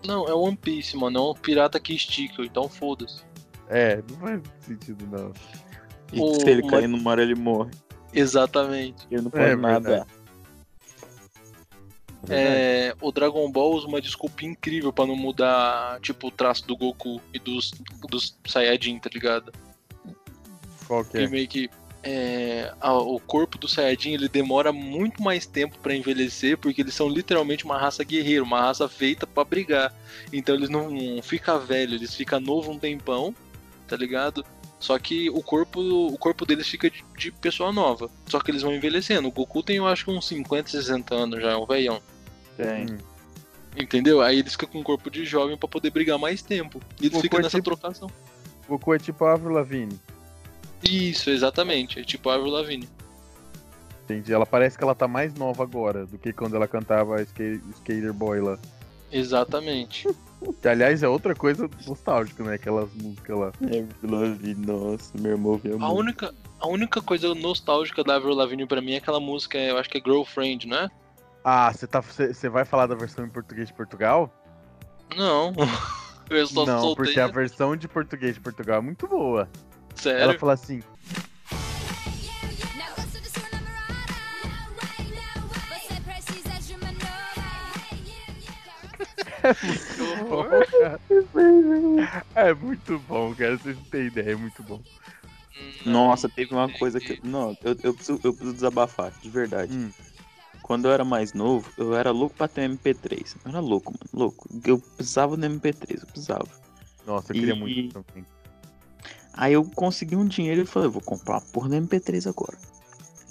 [0.06, 1.18] Não, é One Piece, mano.
[1.20, 3.24] É um pirata que estica, então foda-se.
[3.70, 5.32] É, não faz sentido não.
[6.12, 7.72] E O- se ele uma- cair no mar, ele morre.
[8.14, 9.08] Exatamente.
[9.10, 10.06] Ele não pode É nada.
[12.30, 16.78] É, o Dragon Ball usa uma desculpa incrível pra não mudar, tipo, o traço do
[16.78, 17.72] Goku e dos,
[18.10, 19.52] dos Saiyajin, tá ligado?
[20.88, 21.28] Qual que Que é?
[21.28, 21.70] meio que
[22.04, 26.94] é, a- o corpo do Saiyajin ele demora muito mais tempo pra envelhecer, porque eles
[26.94, 29.94] são literalmente uma raça guerreira, uma raça feita pra brigar.
[30.34, 33.36] Então eles não, não ficam velhos, eles ficam novo um tempão,
[33.88, 34.44] tá ligado?
[34.80, 38.10] Só que o corpo, o corpo deles fica de, de pessoa nova.
[38.28, 39.28] Só que eles vão envelhecendo.
[39.28, 42.02] O Goku tem, eu acho que uns 50, 60 anos já, é um velhão.
[42.58, 42.86] Tem.
[42.86, 42.98] Hum.
[43.78, 44.22] Entendeu?
[44.22, 46.82] Aí eles ficam com um corpo de jovem pra poder brigar mais tempo.
[47.00, 48.10] E eles Goku ficam é nessa tipo- trocação.
[48.68, 50.00] Goku é tipo a Avril Lavigne.
[50.84, 52.00] Isso, exatamente.
[52.00, 52.88] É tipo a Avril Lavigne.
[54.04, 54.34] Entendi.
[54.34, 58.14] Ela parece que ela tá mais nova agora do que quando ela cantava Ska- Skater
[58.14, 58.58] Boy lá.
[59.12, 60.08] Exatamente.
[60.62, 62.56] Que aliás é outra coisa nostálgica, né?
[62.56, 63.52] Aquelas músicas lá.
[63.70, 65.98] É, Lavigne, nossa, meu irmão viu A muito.
[66.00, 69.90] única, a única coisa nostálgica da Avril Lavigne pra mim é aquela música, eu acho
[69.90, 70.90] que é Girlfriend, né?
[71.44, 72.02] Ah, você tá,
[72.52, 74.32] vai falar da versão em português de Portugal?
[75.16, 75.54] Não.
[76.30, 77.06] Eu só Não, soltei.
[77.06, 79.50] porque a versão de português de Portugal é muito boa.
[80.02, 80.20] Sério?
[80.24, 80.82] Ela fala assim:
[86.74, 86.92] uma
[89.54, 90.68] Que horror.
[92.36, 93.58] É muito bom, cara.
[93.58, 94.82] Vocês não têm ideia, é muito bom.
[95.86, 97.20] Nossa, teve uma coisa que.
[97.24, 99.76] Não, eu, eu, preciso, eu preciso desabafar, de verdade.
[99.76, 99.92] Hum.
[100.64, 103.36] Quando eu era mais novo, eu era louco pra ter um MP3.
[103.44, 104.48] Eu era louco, mano, louco.
[104.66, 106.48] Eu precisava do MP3, eu precisava.
[107.06, 108.26] Nossa, eu queria E- muito também.
[109.34, 112.58] Aí eu consegui um dinheiro e falei, vou comprar uma porra do MP3 agora.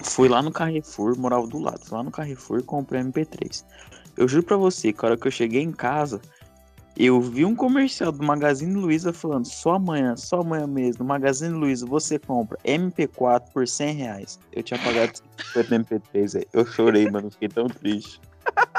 [0.02, 1.80] Fui lá no Carrefour, morava do lado.
[1.84, 3.64] Fui lá no Carrefour e comprei um MP3.
[4.16, 6.20] Eu juro pra você, que a hora que eu cheguei em casa,
[6.96, 11.86] eu vi um comercial do Magazine Luiza falando, só amanhã, só amanhã mesmo, Magazine Luiza
[11.86, 14.38] você compra MP4 por 100 reais.
[14.52, 15.12] Eu tinha pagado
[15.54, 16.46] 50 no MP3, velho.
[16.52, 18.20] Eu chorei, mano, fiquei tão triste.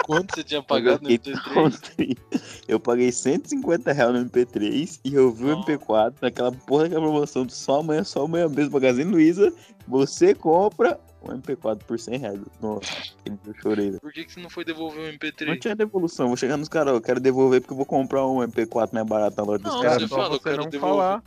[0.05, 1.79] Quanto você tinha Eu pagado no fiquei tão MP3?
[1.95, 2.63] triste.
[2.67, 5.71] Eu paguei 150 reais no MP3 e eu vi o Nossa.
[5.71, 9.53] MP4 naquela porra daquela promoção do só amanhã, só amanhã mesmo, Magazine Luiza.
[9.87, 12.39] Você compra um MP4 por 100 reais.
[12.61, 12.91] Nossa,
[13.25, 14.01] eu chorei, velho.
[14.01, 15.59] Por que, que você não foi devolver o Não MP3?
[15.59, 18.89] tinha devolução, vou chegar nos caras, eu quero devolver porque eu vou comprar um MP4
[18.93, 20.09] mais barato na loja dos Não, Era caras.
[20.09, 20.95] você fala, eu quero não devolver.
[20.97, 21.23] falar.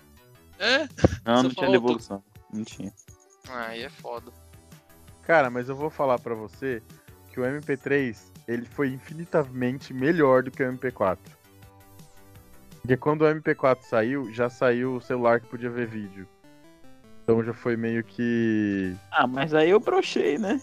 [0.58, 0.78] É?
[1.24, 2.22] Não, você não tinha devolução.
[2.52, 2.92] Não tinha.
[3.50, 4.32] Aí é foda.
[5.22, 6.82] Cara, mas eu vou falar pra você
[7.32, 8.16] que o MP3
[8.46, 11.18] ele foi infinitamente melhor do que o MP4.
[12.80, 16.28] Porque quando o MP4 saiu, já saiu o celular que podia ver vídeo.
[17.22, 18.94] Então já foi meio que.
[19.10, 20.60] Ah, mas aí eu brochei, né?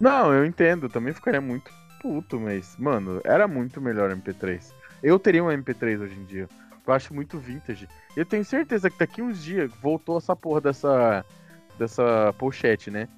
[0.00, 1.70] Não, eu entendo, também ficaria muito
[2.02, 4.72] puto, mas, mano, era muito melhor o MP3.
[5.02, 6.48] Eu teria um MP3 hoje em dia.
[6.84, 7.86] Eu acho muito vintage.
[8.16, 11.24] Eu tenho certeza que daqui uns dias voltou essa porra dessa.
[11.78, 13.08] dessa pochete, né?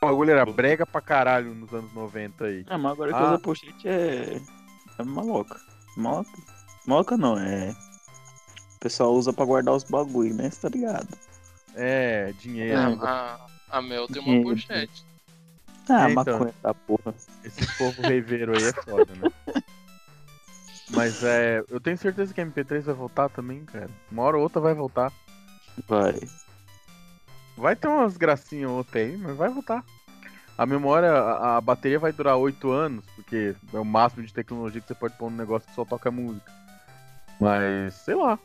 [0.00, 2.64] O bagulho era brega pra caralho nos anos 90 aí.
[2.68, 3.26] Ah, mas agora que Ah.
[3.28, 4.40] usa pochete é.
[4.98, 5.60] É maloca.
[5.96, 6.30] Maloca?
[6.86, 7.70] Maloca não, é.
[8.76, 10.50] O pessoal usa pra guardar os bagulho, né?
[10.50, 11.08] Você tá ligado?
[11.74, 12.78] É, dinheiro.
[12.78, 13.40] É, a,
[13.70, 14.50] a Mel tem uma Dinheiro.
[14.50, 15.04] pochete.
[15.88, 16.24] Ah, É, então.
[16.38, 17.14] maconha da porra.
[17.42, 19.30] Esse povo reiveiro aí é foda, né?
[20.90, 21.62] Mas é.
[21.68, 23.90] Eu tenho certeza que a MP3 vai voltar também, cara.
[24.10, 25.12] Uma hora ou outra vai voltar.
[25.88, 26.14] Vai.
[27.58, 29.84] Vai ter umas gracinhas ou outra aí, mas vai voltar.
[30.56, 34.80] A memória, a, a bateria vai durar 8 anos, porque é o máximo de tecnologia
[34.80, 36.52] que você pode pôr no negócio que só toca música.
[37.40, 38.38] Mas, sei lá.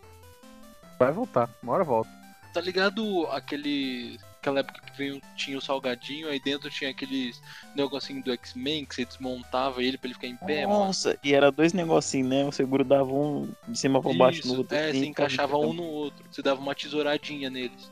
[0.97, 2.09] Vai voltar, uma hora volta.
[2.53, 4.20] Tá ligado aquele.
[4.39, 7.41] Aquela época que veio, tinha o salgadinho, aí dentro tinha aqueles
[7.74, 10.80] negocinho do X-Men que você desmontava ele pra ele ficar em pé, mano.
[10.80, 12.43] Nossa, e era dois negocinhos, né?
[12.43, 14.76] Você grudava um de cima pra baixo no Isso, outro.
[14.76, 16.26] é, você encaixava um no outro.
[16.30, 17.89] Você dava uma tesouradinha neles.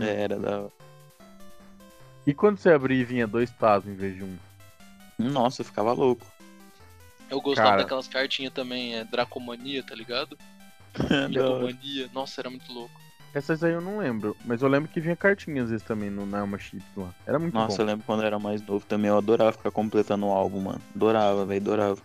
[0.00, 0.68] É, Era da.
[2.26, 4.36] E quando você abria e vinha dois tazos em vez de um?
[5.18, 6.26] Nossa, eu ficava louco.
[7.30, 7.82] Eu gostava Cara.
[7.82, 10.36] daquelas cartinhas também, é Dracomania, tá ligado?
[11.30, 12.08] Dracomania.
[12.12, 13.00] Nossa, era muito louco.
[13.32, 16.26] Essas aí eu não lembro, mas eu lembro que vinha cartinha às vezes também no
[16.26, 17.14] Narma Chips lá.
[17.24, 17.82] Era muito Nossa, bom.
[17.82, 20.80] eu lembro quando eu era mais novo também, eu adorava ficar completando o álbum, mano.
[20.96, 22.00] Adorava, velho, adorava.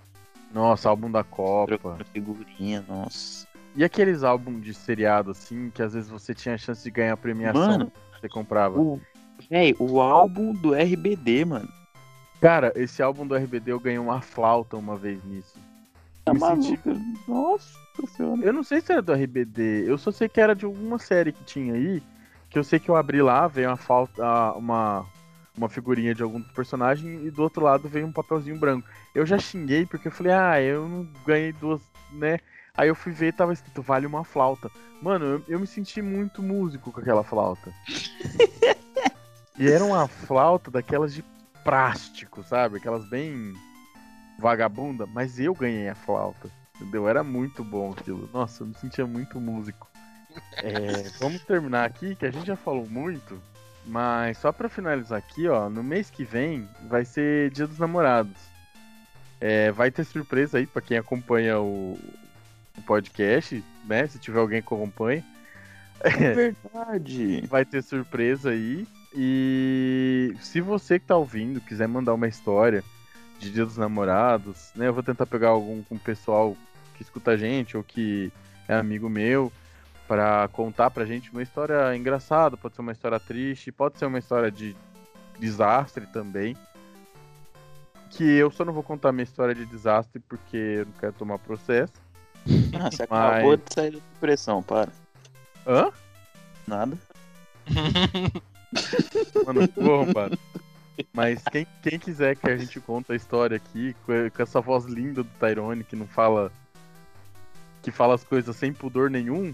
[0.54, 1.78] Nossa, álbum da Copa.
[1.80, 3.48] Trocando figurinha, nossa.
[3.76, 7.18] E aqueles álbuns de seriado, assim, que às vezes você tinha a chance de ganhar
[7.18, 8.80] premiação Mano, você comprava.
[8.80, 9.02] o.
[9.50, 11.68] Véi, o álbum do RBD, mano.
[12.40, 15.60] Cara, esse álbum do RBD eu ganhei uma flauta uma vez nisso.
[16.24, 16.80] Tá Me senti-?
[17.28, 17.78] Nossa
[18.16, 18.42] senhora.
[18.42, 21.34] Eu não sei se era do RBD, eu só sei que era de alguma série
[21.34, 22.02] que tinha aí,
[22.50, 25.06] que eu sei que eu abri lá, veio uma falta, ah, uma,
[25.58, 28.88] uma figurinha de algum personagem e do outro lado veio um papelzinho branco.
[29.14, 31.82] Eu já xinguei porque eu falei, ah, eu não ganhei duas,
[32.14, 32.40] né?
[32.78, 34.70] Aí eu fui ver e tava escrito, vale uma flauta.
[35.02, 37.74] Mano, eu, eu me senti muito músico com aquela flauta.
[39.58, 41.24] e era uma flauta daquelas de
[41.64, 42.78] plástico, sabe?
[42.78, 43.54] Aquelas bem
[44.38, 46.50] vagabunda, mas eu ganhei a flauta.
[46.76, 47.08] Entendeu?
[47.08, 48.30] Era muito bom aquilo.
[48.34, 49.88] Nossa, eu me sentia muito músico.
[50.58, 53.42] É, vamos terminar aqui, que a gente já falou muito.
[53.86, 58.36] Mas só pra finalizar aqui, ó, no mês que vem vai ser Dia dos Namorados.
[59.40, 61.98] É, vai ter surpresa aí pra quem acompanha o
[62.86, 64.08] podcast, né?
[64.08, 65.24] Se tiver alguém que acompanha.
[66.02, 67.42] É verdade.
[67.50, 68.88] vai ter surpresa aí.
[69.16, 72.84] E se você que tá ouvindo quiser mandar uma história
[73.40, 74.88] de Dia dos Namorados, né?
[74.88, 76.56] Eu vou tentar pegar algum com o pessoal
[76.96, 78.32] que escuta a gente ou que
[78.68, 79.52] é amigo meu
[80.08, 84.20] pra contar pra gente uma história engraçada, pode ser uma história triste, pode ser uma
[84.20, 84.76] história de
[85.40, 86.56] desastre também.
[88.12, 91.40] Que eu só não vou contar minha história de desastre porque eu não quero tomar
[91.40, 92.05] processo.
[92.80, 94.92] Ah, você acabou de sair da depressão, para.
[95.66, 95.92] Hã?
[96.68, 96.98] Nada.
[99.46, 100.38] Mano, pô, arrombado.
[101.14, 105.24] Mas quem, quem quiser que a gente conte a história aqui, com, essa voz linda
[105.24, 106.52] do Tyrone, que não fala.
[107.82, 109.54] que fala as coisas sem pudor nenhum,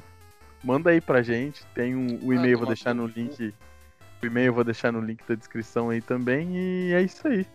[0.63, 1.65] manda aí pra gente.
[1.73, 3.53] Tem um, o e-mail, eu vou deixar no link.
[4.21, 6.55] O e-mail eu vou deixar no link da descrição aí também.
[6.55, 7.45] E é isso aí.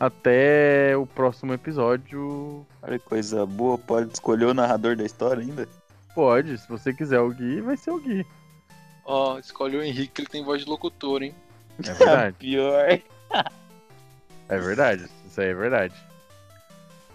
[0.00, 2.66] Até o próximo episódio.
[2.80, 5.68] Olha que coisa boa, pode escolher o narrador da história ainda?
[6.14, 8.26] Pode, se você quiser o Gui, vai ser o Gui.
[9.04, 11.34] Ó, escolhe o Henrique, que ele tem voz de locutor, hein?
[11.78, 12.36] É verdade.
[12.40, 13.00] Pior.
[14.48, 15.06] é verdade.
[15.26, 15.94] Isso aí é verdade.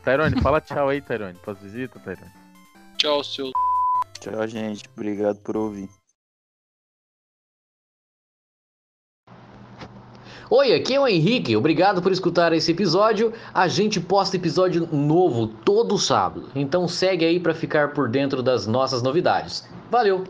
[0.04, 1.40] Tyrone, fala tchau aí, Tyrone.
[1.44, 2.32] Pós visita, Tyrone.
[2.98, 3.52] Tchau, seu.
[4.20, 4.88] Tchau, gente.
[4.96, 5.90] Obrigado por ouvir.
[10.48, 11.58] Oi, aqui é o Henrique.
[11.58, 13.34] Obrigado por escutar esse episódio.
[13.52, 16.50] A gente posta episódio novo todo sábado.
[16.56, 19.68] Então segue aí para ficar por dentro das nossas novidades.
[19.90, 20.24] Valeu.